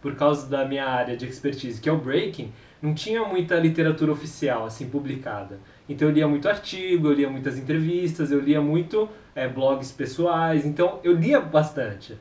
[0.01, 4.11] por causa da minha área de expertise, que é o breaking, não tinha muita literatura
[4.11, 5.59] oficial assim publicada.
[5.87, 10.65] Então eu lia muito artigo, eu lia muitas entrevistas, eu lia muito eh, blogs pessoais.
[10.65, 12.17] Então eu lia bastante.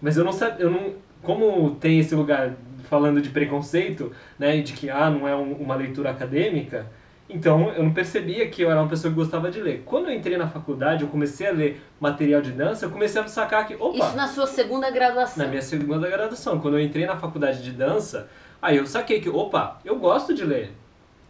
[0.00, 2.52] Mas eu não sabia, eu não, como tem esse lugar
[2.88, 6.86] falando de preconceito, né, de que ah, não é um- uma leitura acadêmica,
[7.28, 9.82] então eu não percebia que eu era uma pessoa que gostava de ler.
[9.84, 13.26] Quando eu entrei na faculdade, eu comecei a ler material de dança, eu comecei a
[13.26, 15.42] sacar que, opa, Isso na sua segunda graduação.
[15.42, 18.28] na minha segunda graduação, quando eu entrei na faculdade de dança,
[18.62, 20.70] aí eu saquei que, opa, eu gosto de ler.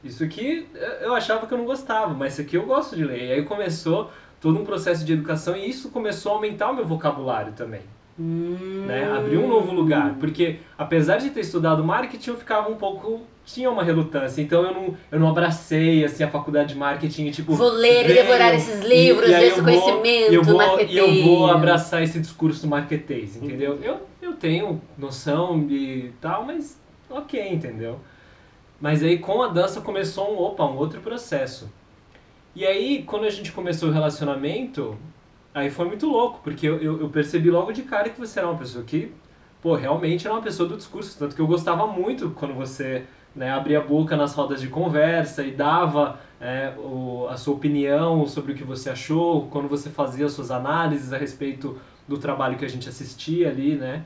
[0.04, 3.02] Isso aqui eh, eu achava que eu não gostava, mas isso aqui eu gosto de
[3.04, 3.28] ler.
[3.28, 4.10] E aí começou
[4.40, 7.80] todo um processo de educação e isso começou a aumentar o meu vocabulário também
[8.18, 9.12] Hum, né?
[9.12, 13.70] Abriu um novo lugar, porque apesar de ter estudado marketing, eu ficava um pouco tinha
[13.70, 17.70] uma relutância, então eu não, eu não abracei assim a faculdade de marketing, tipo, Vou
[17.70, 21.46] ler e devorar esses livros, e aí esse conhecimento e eu vou, e eu vou
[21.48, 23.78] abraçar esse discurso marquetês, entendeu?
[23.80, 28.00] Eu, eu tenho noção de tal, mas ok, entendeu?
[28.80, 31.70] Mas aí com a dança começou um, opa, um outro processo.
[32.54, 34.98] E aí, quando a gente começou o relacionamento,
[35.56, 38.58] aí foi muito louco, porque eu, eu, percebi logo de cara que você era uma
[38.58, 39.10] pessoa que,
[39.62, 41.18] pô, realmente era uma pessoa do discurso.
[41.18, 43.04] Tanto que eu gostava muito quando você
[43.34, 48.26] né, abria a boca nas rodas de conversa e dava é, o, a sua opinião
[48.26, 52.58] sobre o que você achou, quando você fazia as suas análises a respeito do trabalho
[52.58, 54.04] que a gente assistia ali, né?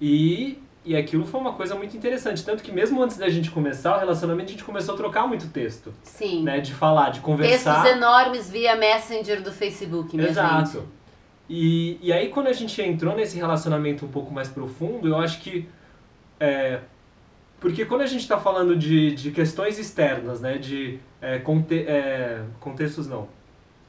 [0.00, 2.44] E, e aquilo foi uma coisa muito interessante.
[2.44, 5.48] Tanto que mesmo antes da gente começar o relacionamento, a gente começou a trocar muito
[5.48, 6.42] texto, Sim.
[6.42, 6.60] né?
[6.60, 7.82] De falar, de conversar.
[7.82, 10.72] Textos enormes via Messenger do Facebook, minha Exato.
[10.72, 10.86] gente.
[11.48, 15.40] E, e aí quando a gente entrou nesse relacionamento um pouco mais profundo, eu acho
[15.40, 15.68] que
[16.40, 16.80] é,
[17.62, 22.42] porque quando a gente está falando de, de questões externas, né, de é, conte, é,
[22.58, 23.28] contextos não,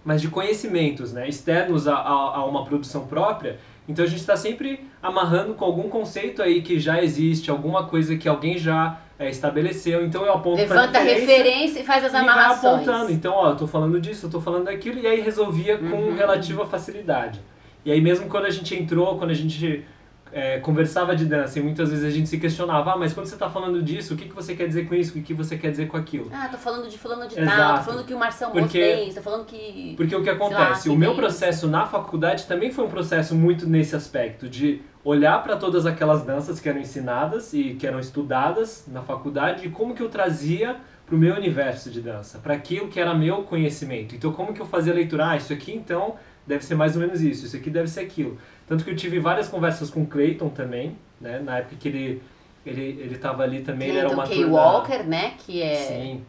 [0.05, 4.35] mas de conhecimentos, né, externos a, a, a uma produção própria, então a gente está
[4.37, 9.29] sempre amarrando com algum conceito aí que já existe, alguma coisa que alguém já é,
[9.29, 10.05] estabeleceu.
[10.05, 12.87] Então eu aponto Levanta a referência e faz as e vai amarrações.
[12.87, 13.11] apontando.
[13.11, 16.15] Então, ó, eu tô falando disso, eu tô falando daquilo, e aí resolvia com Uhum.
[16.15, 17.39] relativa facilidade.
[17.85, 19.85] E aí mesmo quando a gente entrou, quando a gente
[20.33, 23.37] é, conversava de dança, e muitas vezes a gente se questionava, ah, mas quando você
[23.37, 25.17] tá falando disso, o que, que você quer dizer com isso?
[25.17, 26.29] O que, você quer dizer com aquilo?
[26.33, 27.79] Ah, tô falando de fulano de tal, Exato.
[27.79, 29.93] tô falando que o Marcelo Porque- fez, tô falando que...
[29.95, 30.89] Porque o que lá, acontece?
[30.89, 34.81] o que meu tem processo na faculdade também foi um processo muito nesse aspecto, de
[35.05, 39.69] olhar para todas aquelas danças que eram ensinadas e que eram estudadas na faculdade e
[39.69, 44.15] como que eu trazia pro meu universo de dança, para aquilo que era meu conhecimento.
[44.15, 45.29] Então, como que eu fazia leitura?
[45.29, 46.15] Ah, isso aqui então
[46.47, 48.37] deve ser mais ou menos isso, isso aqui deve ser aquilo.
[48.67, 51.39] Tanto que eu tive várias conversas com o Clayton também, né?
[51.39, 52.21] Na época que ele
[52.65, 56.23] ele ele estava ali também, ele era uma Walker, né, que é Sim.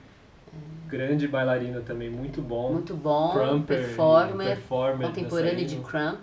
[0.88, 2.72] Grande bailarina também, muito bom.
[2.72, 6.20] Muito bom, Crumper, performer, performer contemporâneo de crump.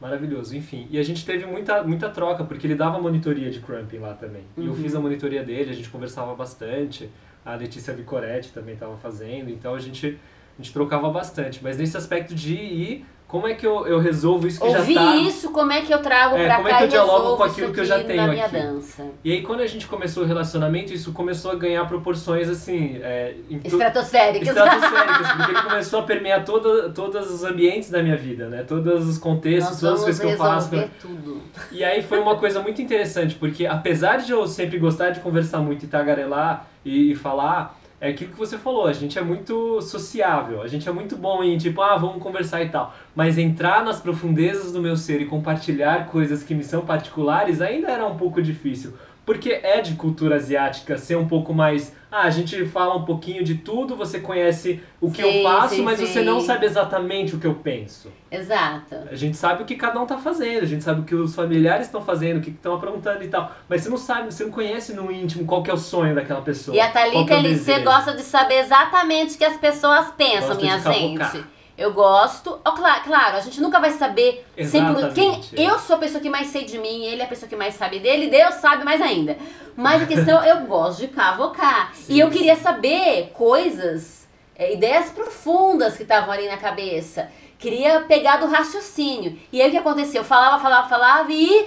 [0.00, 0.86] Maravilhoso, enfim.
[0.90, 4.42] E a gente teve muita, muita troca, porque ele dava monitoria de crumping lá também.
[4.56, 4.76] E eu Uhum.
[4.76, 7.08] fiz a monitoria dele, a gente conversava bastante.
[7.44, 10.18] A Letícia Vicoretti também estava fazendo, então a gente,
[10.58, 11.60] a gente trocava bastante.
[11.62, 15.00] Mas nesse aspecto de ir, como é que eu, eu resolvo isso que Ouvi já
[15.06, 15.16] tá...
[15.16, 17.42] isso, como é que eu trago É, pra como é cá que eu dialogo com
[17.44, 18.52] aquilo que eu já tenho aqui?
[18.52, 19.06] dança.
[19.24, 23.00] E aí quando a gente começou o relacionamento, isso começou a ganhar proporções assim...
[23.02, 24.48] É, Estratosféricas.
[24.48, 28.64] estratosféricas, porque ele começou a permear toda, todos os ambientes da minha vida, né?
[28.68, 30.90] Todos os contextos, Nós todas as coisas que eu faço.
[31.00, 31.40] tudo.
[31.70, 35.60] E aí foi uma coisa muito interessante, porque apesar de eu sempre gostar de conversar
[35.60, 39.80] muito e tagarelar e, e falar, é aquilo que você falou, a gente é muito
[39.80, 42.92] sociável, a gente é muito bom em tipo, ah, vamos conversar e tal.
[43.14, 47.88] Mas entrar nas profundezas do meu ser e compartilhar coisas que me são particulares ainda
[47.88, 48.94] era um pouco difícil.
[49.32, 51.94] Porque é de cultura asiática ser um pouco mais.
[52.10, 55.76] Ah, a gente fala um pouquinho de tudo, você conhece o que Sim, eu faço,
[55.76, 56.06] sim, mas sim.
[56.06, 58.12] você não sabe exatamente o que eu penso.
[58.30, 58.94] Exato.
[59.10, 61.34] A gente sabe o que cada um tá fazendo, a gente sabe o que os
[61.34, 63.50] familiares estão fazendo, o que estão aprontando e tal.
[63.66, 66.42] Mas você não sabe, você não conhece no íntimo qual que é o sonho daquela
[66.42, 66.76] pessoa.
[66.76, 67.84] E a Thalita é LC desejo.
[67.84, 71.48] gosta de saber exatamente o que as pessoas pensam, Gosta minha de cavocar.
[71.76, 72.60] Eu gosto.
[72.64, 75.40] Ó, claro, claro, a gente nunca vai saber sempre quem.
[75.52, 77.74] Eu sou a pessoa que mais sei de mim, ele é a pessoa que mais
[77.74, 79.36] sabe dele, Deus sabe mais ainda.
[79.74, 81.92] Mas a questão, eu gosto de cavocar.
[81.94, 87.30] Sim, e eu queria saber coisas, é, ideias profundas que estavam ali na cabeça.
[87.58, 89.38] Queria pegar do raciocínio.
[89.52, 90.22] E aí o que aconteceu?
[90.22, 91.64] Eu falava, falava, falava e.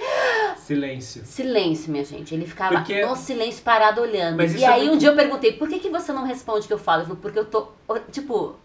[0.58, 1.24] Silêncio.
[1.24, 2.34] Silêncio, minha gente.
[2.34, 4.42] Ele ficava Porque- no silêncio parado olhando.
[4.44, 6.68] E é aí um muito- dia eu perguntei, por que, que você não responde o
[6.68, 7.00] que eu falo?
[7.00, 7.68] Ele falou, porque eu tô,
[8.12, 8.56] tipo,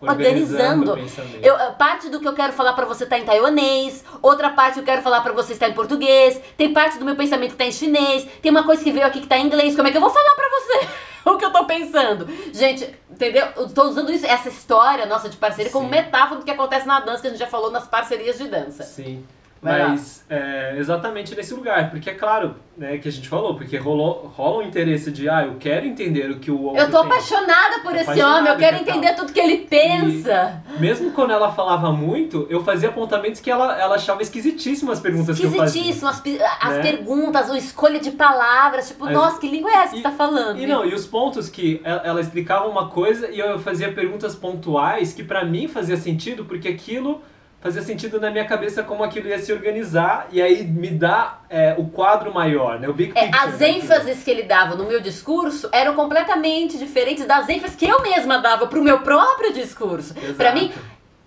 [0.00, 0.98] Organizando.
[1.42, 4.80] eu, parte do que eu quero falar pra você tá em taiwanês, outra parte que
[4.80, 7.66] eu quero falar pra você está em português, tem parte do meu pensamento que tá
[7.66, 9.96] em chinês, tem uma coisa que veio aqui que tá em inglês, como é que
[9.98, 10.88] eu vou falar pra você
[11.28, 12.26] o que eu tô pensando?
[12.52, 13.48] Gente, entendeu?
[13.56, 15.90] Eu tô usando isso, essa história nossa de parceria como Sim.
[15.90, 18.82] metáfora do que acontece na dança, que a gente já falou nas parcerias de dança.
[18.84, 19.24] Sim.
[19.62, 24.32] Mas é, exatamente nesse lugar, porque é claro, né, que a gente falou, porque rolou,
[24.34, 27.06] rola um interesse de, ah, eu quero entender o que o outro Eu tô tem.
[27.10, 30.62] apaixonada por esse Apaixonada, homem, eu quero entender tudo que ele pensa.
[30.78, 35.38] Mesmo quando ela falava muito, eu fazia apontamentos que ela, ela achava esquisitíssimas as perguntas
[35.38, 35.82] que eu fazia.
[35.82, 36.82] Esquisitíssimo, as, Né?
[36.82, 40.08] perguntas, a escolha de palavras, tipo, Mas- nossa, que língua é essa que E- você
[40.08, 40.58] tá falando?
[40.58, 44.34] E não, e os pontos que ela, ela explicava uma coisa e eu fazia perguntas
[44.34, 47.20] pontuais que pra mim fazia sentido, porque aquilo
[47.60, 51.74] fazia sentido na minha cabeça como aquilo ia se organizar e aí me dá é,
[51.76, 52.88] o quadro maior, né?
[52.88, 53.44] O big É, picture.
[53.46, 53.78] as daquilo.
[53.78, 58.38] ênfases que ele dava no meu discurso eram completamente diferentes das ênfases que eu mesma
[58.38, 60.14] dava pro meu próprio discurso.
[60.38, 60.72] Pra mim,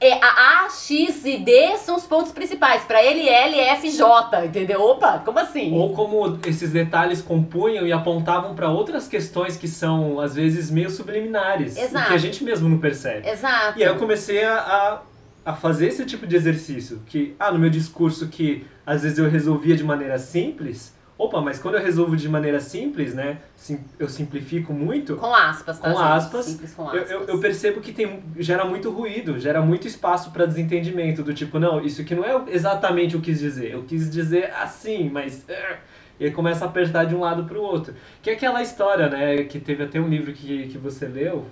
[0.02, 2.84] é, a A, X e D são os pontos principais.
[2.84, 4.82] Pra ele, L, F, J, entendeu?
[4.82, 5.72] Opa, como assim?
[5.74, 10.90] Ou como esses detalhes compunham e apontavam pra outras questões que são, às vezes, meio
[10.90, 11.78] subliminares.
[11.78, 12.08] Exato.
[12.08, 13.30] Que a gente mesmo não percebe.
[13.30, 13.78] Exato.
[13.80, 15.00] E aí eu comecei a, a,
[15.46, 17.02] a fazer esse tipo de exercício.
[17.06, 20.94] Que, ah, no meu discurso que às vezes eu resolvia de maneira simples.
[21.16, 23.38] Opa, mas quando eu resolvo de maneira simples, né?
[23.56, 25.16] sim- eu simplifico muito.
[25.16, 27.12] Com aspas, tá, Com aspas, Simples com Eu, aspas.
[27.12, 31.60] eu, eu percebo que tem, gera muito ruído, gera muito espaço para desentendimento, do tipo,
[31.60, 35.10] não, isso aqui não é exatamente o que eu quis dizer, eu quis dizer assim,
[35.10, 35.46] mas...
[35.48, 35.78] eh,
[36.20, 37.94] E aí começa a apertar de um lado para o outro.
[38.22, 41.46] Que é aquela história, né, que teve até um livro que, que você leu,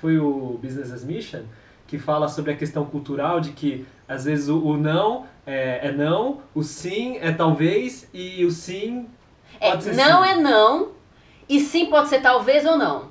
[0.00, 1.40] foi o Business as Mission,
[1.86, 5.92] que fala sobre a questão cultural de que, às vezes, o, o não é, é
[5.92, 9.06] não, o sim é talvez, e o sim
[9.60, 10.30] É, pode ser não sim.
[10.30, 10.88] é não,
[11.48, 13.08] e sim pode ser talvez ou não.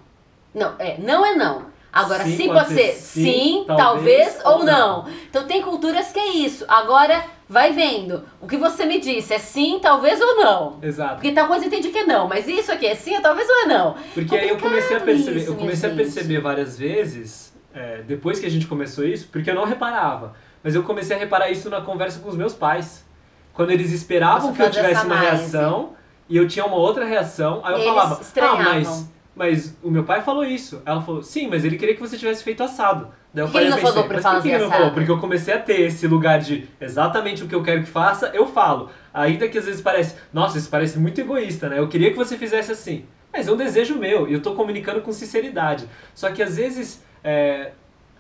[0.54, 1.74] Não, é, não é não.
[1.92, 5.08] Agora, sim, pode, ser sim, talvez, ou não.
[5.30, 6.66] Então tem culturas que é isso.
[6.68, 8.22] Agora, vai vendo.
[8.42, 10.80] O que você me disse é sim, talvez ou não.
[10.82, 11.16] Exato.
[11.16, 13.56] Porque tal coisa entende que é não, mas isso aqui é sim, é talvez ou
[13.62, 13.96] é não.
[14.14, 18.40] Porque aí eu comecei a perceber, isso, eu comecei a perceber várias vezes, é, depois
[18.40, 21.70] que a gente começou isso, porque eu não reparava, mas eu comecei a reparar isso
[21.70, 23.06] na conversa com os meus pais.
[23.54, 25.52] Quando eles esperavam Você que eu tivesse uma análise.
[25.52, 25.94] reação
[26.28, 28.64] e eu tinha uma outra reação, aí eu Eles falava, ah, estranhavam.
[28.64, 30.82] mas, mas o meu pai falou isso.
[30.86, 33.10] Ela falou, sim, mas ele queria que você tivesse feito assado.
[33.34, 34.78] Daí eu ele parei não e falou pra mas por que fazer ele não assado?
[34.80, 34.94] falou?
[34.94, 38.32] Porque eu comecei a ter esse lugar de exatamente o que eu quero que faça,
[38.34, 38.90] eu falo.
[39.14, 41.80] Ainda que às vezes parece, nossa, isso parece muito egoísta, né?
[41.80, 43.06] Eu queria que você fizesse assim.
[43.32, 45.86] Mas é um desejo meu e eu tô comunicando com sinceridade.
[46.14, 47.72] Só que às vezes é,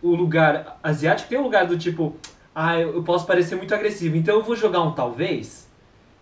[0.01, 2.15] o lugar asiático tem um lugar do tipo,
[2.53, 5.69] ah, eu posso parecer muito agressivo, então eu vou jogar um talvez,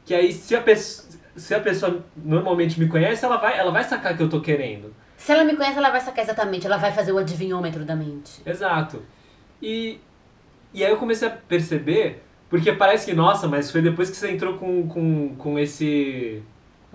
[0.05, 3.85] que aí se a pessoa, se a pessoa normalmente me conhece, ela vai, ela vai
[3.85, 4.93] sacar que eu tô querendo.
[5.15, 8.41] Se ela me conhece, ela vai sacar exatamente, ela vai fazer o adivinhômetro da mente.
[8.45, 9.01] Exato.
[9.61, 10.01] E,
[10.73, 14.29] e aí eu comecei a perceber, porque parece que, nossa, mas foi depois que você
[14.29, 16.43] entrou com, com, com esse.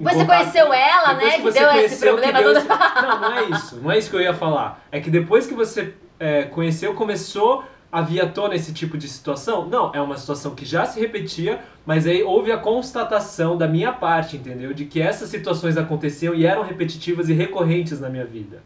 [0.05, 1.31] Você conheceu ela, né?
[1.31, 2.57] Que, você deu esse que problema deu todo.
[2.59, 2.69] esse-
[3.03, 3.77] Não, não é isso.
[3.83, 4.85] Não é isso que eu ia falar.
[4.93, 9.09] É que depois que você é, conheceu, começou a vir à tona esse tipo de
[9.09, 9.67] situação.
[9.67, 13.93] Não, é uma situação que já se repetia, mas aí houve a constatação da minha
[13.93, 14.75] parte, entendeu?
[14.75, 18.63] De que essas situações aconteciam e eram repetitivas e recorrentes na minha vida.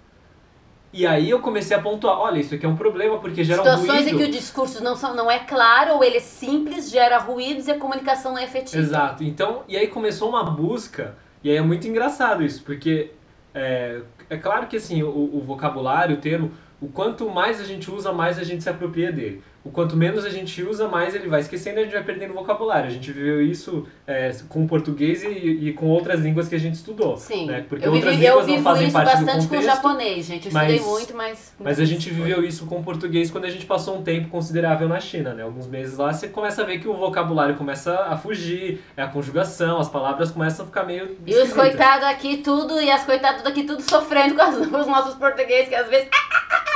[0.92, 3.64] E aí eu comecei a pontuar, olha, isso aqui é um problema porque gera um
[3.64, 4.08] Situações ruído.
[4.08, 7.66] em que o discurso não, são, não é claro, ou ele é simples, gera ruídos
[7.66, 8.82] e a comunicação não é efetiva.
[8.82, 9.24] Exato.
[9.24, 13.10] Então, e aí começou uma busca, e aí é muito engraçado isso, porque
[13.54, 17.90] é, é claro que assim, o, o vocabulário, o termo, o quanto mais a gente
[17.90, 19.42] usa, mais a gente se apropria dele.
[19.64, 22.34] O quanto menos a gente usa, mais ele vai esquecendo e a gente vai perdendo
[22.34, 22.86] vocabulário.
[22.88, 26.58] A gente viveu isso é, com o português e, e com outras línguas que a
[26.58, 27.16] gente estudou.
[27.16, 27.46] Sim.
[27.46, 27.64] né?
[27.68, 29.58] Porque eu, outras vivi, eu línguas não vivo fazem isso parte do bastante com o
[29.58, 29.76] contexto.
[29.76, 30.46] japonês, gente.
[30.48, 31.54] Eu mas- estudei muito, mas.
[31.60, 34.88] Mas a gente viveu isso com o português quando a gente passou um tempo considerável
[34.88, 35.44] na China, né?
[35.44, 39.06] Alguns meses lá, você começa a ver que o vocabulário começa a fugir, é a
[39.06, 43.42] conjugação, as palavras começam a ficar meio E os coitados aqui tudo, e as coitadas
[43.42, 46.08] daqui tudo sofrendo com, as- com os nossos portugueses, que às vezes.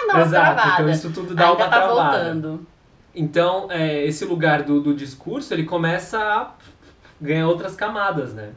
[0.08, 0.72] Ah, não, Exato, travada.
[0.82, 2.18] então isso tudo dá Ainda uma tá travada.
[2.18, 2.66] voltando.
[3.16, 6.52] Então, é, esse lugar do, do discurso, ele começa a
[7.18, 8.52] ganhar outras camadas, né?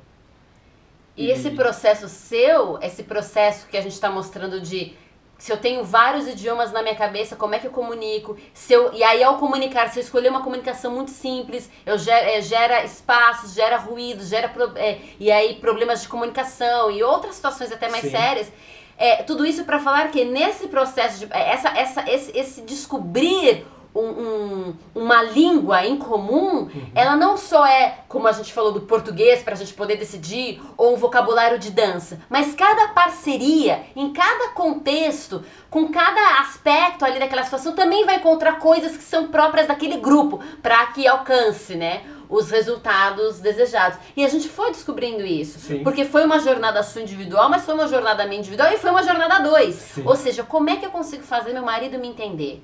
[1.15, 4.93] E esse processo seu, esse processo que a gente está mostrando de
[5.37, 8.37] se eu tenho vários idiomas na minha cabeça, como é que eu comunico?
[8.53, 12.29] Se eu, e aí, ao comunicar, se eu escolher uma comunicação muito simples, eu gera,
[12.29, 17.35] é, gera espaços, gera ruídos, gera pro- é, e aí problemas de comunicação e outras
[17.35, 18.11] situações até mais Sim.
[18.11, 18.51] sérias.
[18.97, 23.65] É, tudo isso para falar que nesse processo de é, essa, essa, esse, esse descobrir
[23.93, 28.81] um- um- uma língua em comum, ela não só é, como a gente falou, do
[28.81, 34.13] português para a gente poder decidir, ou um vocabulário de dança, mas cada parceria, em
[34.13, 39.67] cada contexto, com cada aspecto ali daquela situação, também vai encontrar coisas que são próprias
[39.67, 42.01] daquele grupo, para que alcance, né?
[42.29, 43.97] Os resultados desejados.
[44.15, 45.57] E a gente foi descobrindo isso.
[45.59, 45.83] Sim.
[45.83, 49.01] Porque foi uma jornada sua individual, mas foi uma jornada minha individual e foi uma
[49.01, 49.73] jornada dois.
[49.75, 50.03] Sim.
[50.05, 52.63] Ou seja, como é que eu consigo fazer meu marido me entender?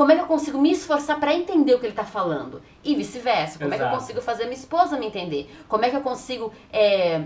[0.00, 2.62] Como é que eu consigo me esforçar para entender o que ele tá falando?
[2.82, 3.58] E vice-versa.
[3.58, 4.00] Como é que eu Exato.
[4.00, 5.54] consigo fazer minha esposa me entender?
[5.68, 7.20] Como é que eu consigo é,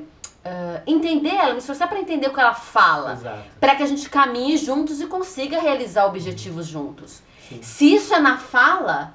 [0.44, 3.12] ah, entender ela, me esforçar para entender o que ela fala?
[3.12, 3.44] Exato.
[3.60, 7.22] Para que a gente caminhe juntos e consiga realizar objetivos juntos.
[7.48, 7.62] Sim.
[7.62, 9.14] Se isso é na fala,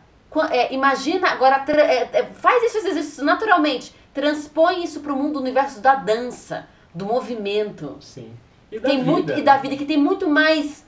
[0.51, 3.93] é, imagina agora, é, é, faz esse exercício naturalmente.
[4.13, 7.97] Transpõe isso para o mundo, universo da dança, do movimento.
[7.99, 8.31] Sim.
[8.71, 9.41] E da Tem vida, muito e né?
[9.41, 10.87] da vida que tem muito mais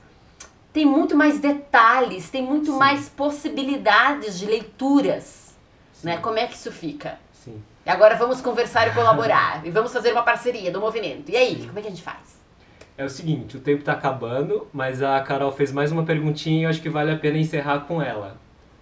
[0.72, 2.78] tem muito mais detalhes, tem muito Sim.
[2.78, 5.56] mais possibilidades de leituras,
[5.92, 6.06] Sim.
[6.06, 6.16] né?
[6.16, 7.18] Como é que isso fica?
[7.32, 7.62] Sim.
[7.84, 11.30] E agora vamos conversar e colaborar e vamos fazer uma parceria do movimento.
[11.30, 11.66] E aí, Sim.
[11.66, 12.40] como é que a gente faz?
[12.96, 16.62] É o seguinte, o tempo tá acabando, mas a Carol fez mais uma perguntinha e
[16.64, 18.36] eu acho que vale a pena encerrar com ela,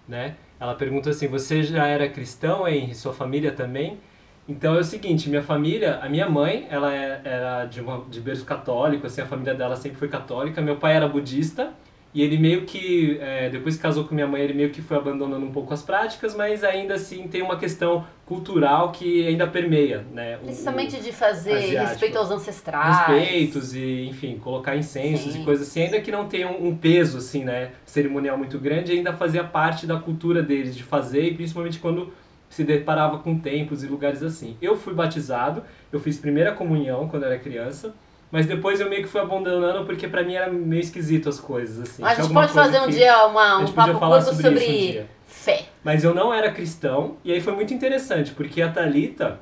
[0.07, 0.35] né?
[0.59, 2.93] Ela pergunta assim, você já era cristão, Henry?
[2.93, 3.99] Sua família também?
[4.47, 8.19] Então é o seguinte, minha família, a minha mãe, ela é- era de, uma, de
[8.19, 10.61] berço católico, assim, a família dela sempre foi católica.
[10.61, 11.69] Meu pai era budista
[12.13, 14.97] e ele meio que, é, depois que casou com minha mãe, ele meio que foi
[14.97, 20.05] abandonando um pouco as práticas, mas ainda assim tem uma questão cultural que ainda permeia,
[20.11, 20.35] né?
[20.41, 21.87] o- Principalmente de fazer asiático.
[21.89, 22.97] respeito aos ancestrais.
[22.97, 25.41] respeitos e, enfim, colocar incensos Sim.
[25.41, 28.91] e coisas assim, ainda que não tenha um, um peso, assim, né, cerimonial muito grande,
[28.91, 32.11] ainda fazia parte da cultura deles de fazer, e principalmente quando
[32.51, 34.55] se deparava com templos e lugares assim.
[34.61, 37.95] Eu fui batizado, eu fiz primeira comunhão quando era criança,
[38.31, 41.79] mas depois eu meio que fui abandonando porque pra mim era meio esquisito as coisas,
[41.79, 42.03] assim.
[42.03, 44.21] A Tinha gente alguma pode fazer um que- dia uma, a um gente papo curto
[44.25, 45.65] sobre sobre, um fé.
[45.83, 49.39] Mas eu não era cristão, e aí foi muito interessante, porque a Thalita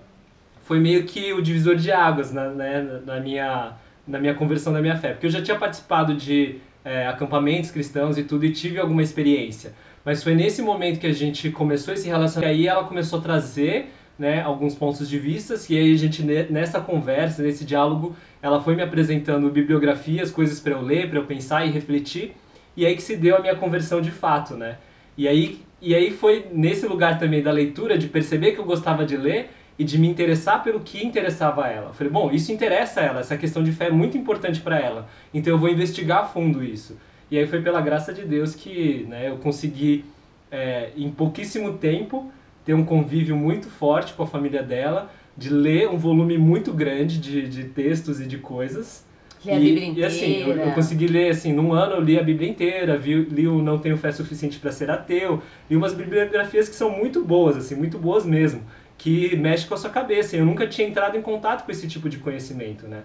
[0.64, 3.74] foi meio que o divisor de águas na, né, na, minha,
[4.07, 5.14] na minha conversão da minha fé.
[5.14, 9.74] Porque eu já tinha participado de é, acampamentos cristãos e tudo, e tive alguma experiência.
[10.10, 13.22] Mas foi nesse momento que a gente começou esse relacionamento, e aí ela começou a
[13.22, 18.16] trazer né, alguns pontos de vista, e aí a gente, ne- nessa conversa, nesse diálogo,
[18.41, 22.36] ela foi me apresentando bibliografias, coisas para eu ler, para eu pensar e refletir,
[22.76, 24.80] e aí que se deu a minha conversão de fato, né?
[25.16, 29.05] E aí, e aí foi nesse lugar também da leitura, de perceber que eu gostava
[29.05, 31.89] de ler e de me interessar pelo que interessava a ela.
[31.89, 34.80] Eu falei, bom, isso interessa a ela, essa questão de fé é muito importante para
[34.80, 36.97] ela, então eu vou investigar a fundo isso.
[37.32, 40.06] E aí foi pela graça de Deus que né, eu consegui,
[40.52, 42.32] é, em pouquíssimo tempo,
[42.66, 47.20] ter um convívio muito forte com a família dela, de ler um volume muito grande
[47.20, 49.06] de, de textos e de coisas.
[49.46, 50.08] Ler a E- Bíblia E inteira.
[50.08, 53.48] assim, eu, eu consegui ler, assim, num ano eu li a Bíblia inteira, vi, li
[53.48, 57.56] o Não Tenho Fé Suficiente para Ser Ateu, li umas bibliografias que são muito boas,
[57.58, 58.62] assim, muito boas mesmo,
[58.98, 60.36] que mexe com a sua cabeça.
[60.36, 63.04] Eu nunca tinha entrado em contato com esse tipo de conhecimento, né?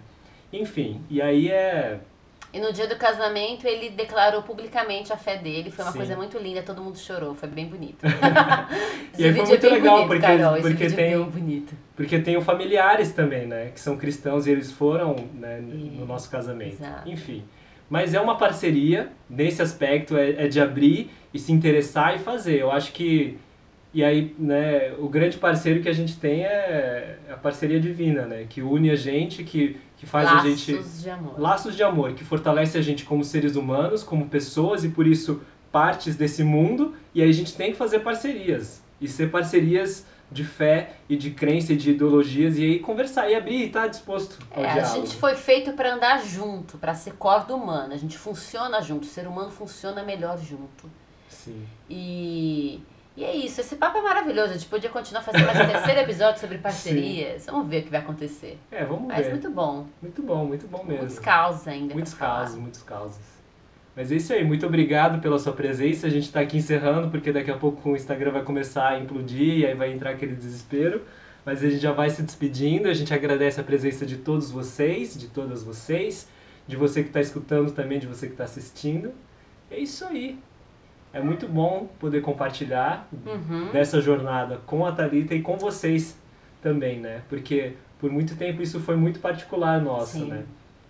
[0.52, 2.00] Enfim, e aí é...
[2.54, 5.72] E no dia do casamento ele declarou publicamente a fé dele.
[5.72, 5.98] Foi uma Sim.
[5.98, 7.98] coisa muito linda, todo mundo chorou, foi bem bonito.
[9.18, 11.16] E aí foi vídeo muito é bem legal, bonito, porque- Carol, esse porque tem é.
[11.96, 13.70] Porque familiares também, né?
[13.74, 16.74] Que são cristãos e eles foram né, no É, nosso casamento.
[16.74, 17.08] exato.
[17.08, 17.44] Enfim.
[17.90, 22.60] Mas é uma parceria, nesse aspecto, é, é de abrir e se interessar e fazer.
[22.60, 23.36] Eu acho que.
[23.92, 28.46] E aí, né, o grande parceiro que a gente tem é a parceria divina, né?
[28.48, 30.82] Que une a gente, que, que faz Laços a gente.
[31.02, 31.40] de amor.
[31.40, 35.40] Laços de amor, que fortalece a gente como seres humanos, como pessoas e por isso
[35.72, 36.94] partes desse mundo.
[37.14, 38.82] E aí a gente tem que fazer parcerias.
[39.00, 42.56] E ser parcerias de fé e de crença e de ideologias.
[42.58, 44.94] E aí conversar e abrir e estar disposto ao É, a diálogo.
[45.06, 47.94] gente foi feito para andar junto, para ser corda humana.
[47.94, 50.88] A gente funciona junto, o ser humano funciona melhor junto.
[51.28, 51.62] Sim.
[51.90, 52.80] E,
[53.16, 54.50] e é isso, esse papo é maravilhoso.
[54.50, 57.46] A gente podia continuar fazendo mais um terceiro episódio sobre parcerias.
[57.46, 58.58] Vamos ver o que vai acontecer.
[58.72, 59.30] É, vamos Mas ver.
[59.32, 59.86] muito bom.
[60.02, 60.98] Muito bom, muito bom mesmo.
[60.98, 61.94] Muitos causos ainda.
[61.94, 62.50] Muitos pra falar.
[62.56, 63.20] muitos casos.
[63.94, 66.08] Mas é isso aí, muito obrigado pela sua presença.
[66.08, 69.58] A gente está aqui encerrando, porque daqui a pouco o Instagram vai começar a implodir
[69.58, 71.02] e aí vai entrar aquele desespero.
[71.44, 72.88] Mas a gente já vai se despedindo.
[72.88, 76.26] A gente agradece a presença de todos vocês, de todas vocês,
[76.66, 79.12] de você que está escutando também, de você que está assistindo.
[79.70, 80.38] É isso aí.
[81.14, 83.68] É muito bom poder compartilhar Uhum.
[83.72, 86.18] dessa jornada com a Thalita e com vocês
[86.60, 87.22] também, né?
[87.28, 90.26] Porque por muito tempo isso foi muito particular nosso, Sim.
[90.26, 90.42] né?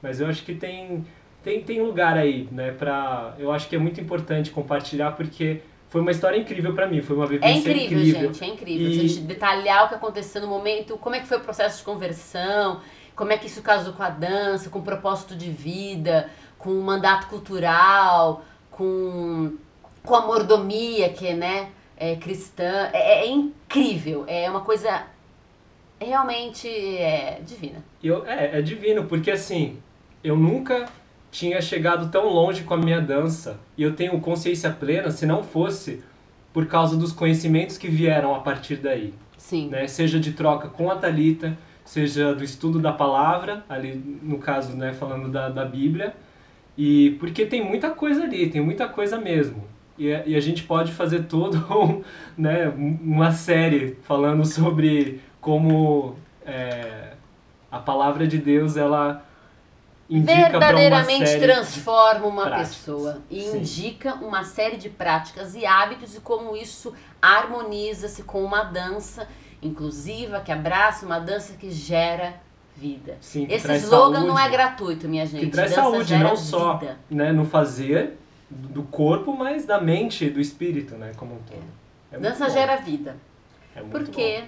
[0.03, 1.05] Mas eu acho que tem,
[1.43, 2.73] tem, tem lugar aí, né?
[2.73, 5.61] Pra, eu acho que é muito importante compartilhar porque
[5.91, 8.89] foi uma história incrível pra mim, foi uma É vivência incrível, gente, é incrível.
[8.89, 11.85] E- gente detalhar o que aconteceu no momento, como é que foi o processo de
[11.85, 12.81] conversão,
[13.15, 16.83] como é que isso casou com a dança, com o propósito de vida, com o
[16.83, 19.53] mandato cultural, com,
[20.05, 22.91] com a mordomia, que né, é cristã.
[22.93, 25.07] É, é incrível, é uma coisa
[26.01, 27.83] realmente é, divina.
[28.03, 29.79] Eu, é, é divino, porque assim,
[30.23, 30.87] eu nunca
[31.31, 35.43] tinha chegado tão longe com a minha dança e eu tenho consciência plena se não
[35.43, 36.03] fosse
[36.53, 39.13] por causa dos conhecimentos que vieram a partir daí.
[39.37, 39.69] Sim.
[39.69, 39.87] né?
[39.87, 44.93] Seja de troca com a Talita, seja do estudo da palavra, ali no caso, né,
[44.95, 46.15] falando da, da Bíblia,
[46.79, 49.65] e porque tem muita coisa ali, tem muita coisa mesmo.
[49.97, 52.03] E, a- e a gente pode fazer todo um,
[52.37, 57.13] né, uma série falando sobre como é,
[57.71, 59.25] a palavra de Deus ela
[60.11, 62.69] uma verdadeiramente série transforma uma práticas.
[62.77, 63.59] pessoa e Sim.
[63.59, 66.93] indica uma série de práticas e hábitos e como isso
[67.23, 69.27] harmoniza-se com uma dança
[69.63, 72.35] inclusiva que abraça uma dança que gera
[72.77, 73.17] vida.
[73.21, 74.53] Sim, Esse slogan não é saúde.
[74.57, 75.47] gratuito, minha gente.
[75.47, 76.99] que traz dança saúde, não só vida.
[77.11, 78.19] né, no fazer
[78.55, 81.65] do corpo, mas da mente e do espírito, né, como um todo.
[82.13, 83.17] É dança gera vida.
[83.75, 84.47] É muito Porque, bom.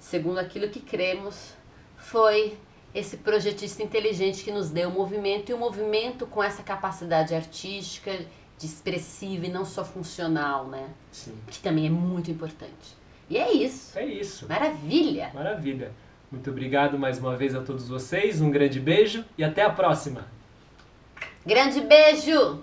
[0.00, 1.54] segundo aquilo que cremos,
[1.96, 2.56] foi
[2.94, 8.10] esse projetista inteligente que nos deu o movimento e o movimento com essa capacidade artística,
[8.58, 10.88] de expressiva e não só funcional, né?
[11.12, 11.36] Sim.
[11.46, 12.96] Que também é muito importante.
[13.28, 13.98] E é isso.
[13.98, 14.48] É isso.
[14.48, 15.30] Maravilha!
[15.34, 15.92] Maravilha.
[16.30, 18.40] Muito obrigado mais uma vez a todos vocês.
[18.40, 20.26] Um grande beijo e até a próxima.
[21.44, 22.62] Grande beijo!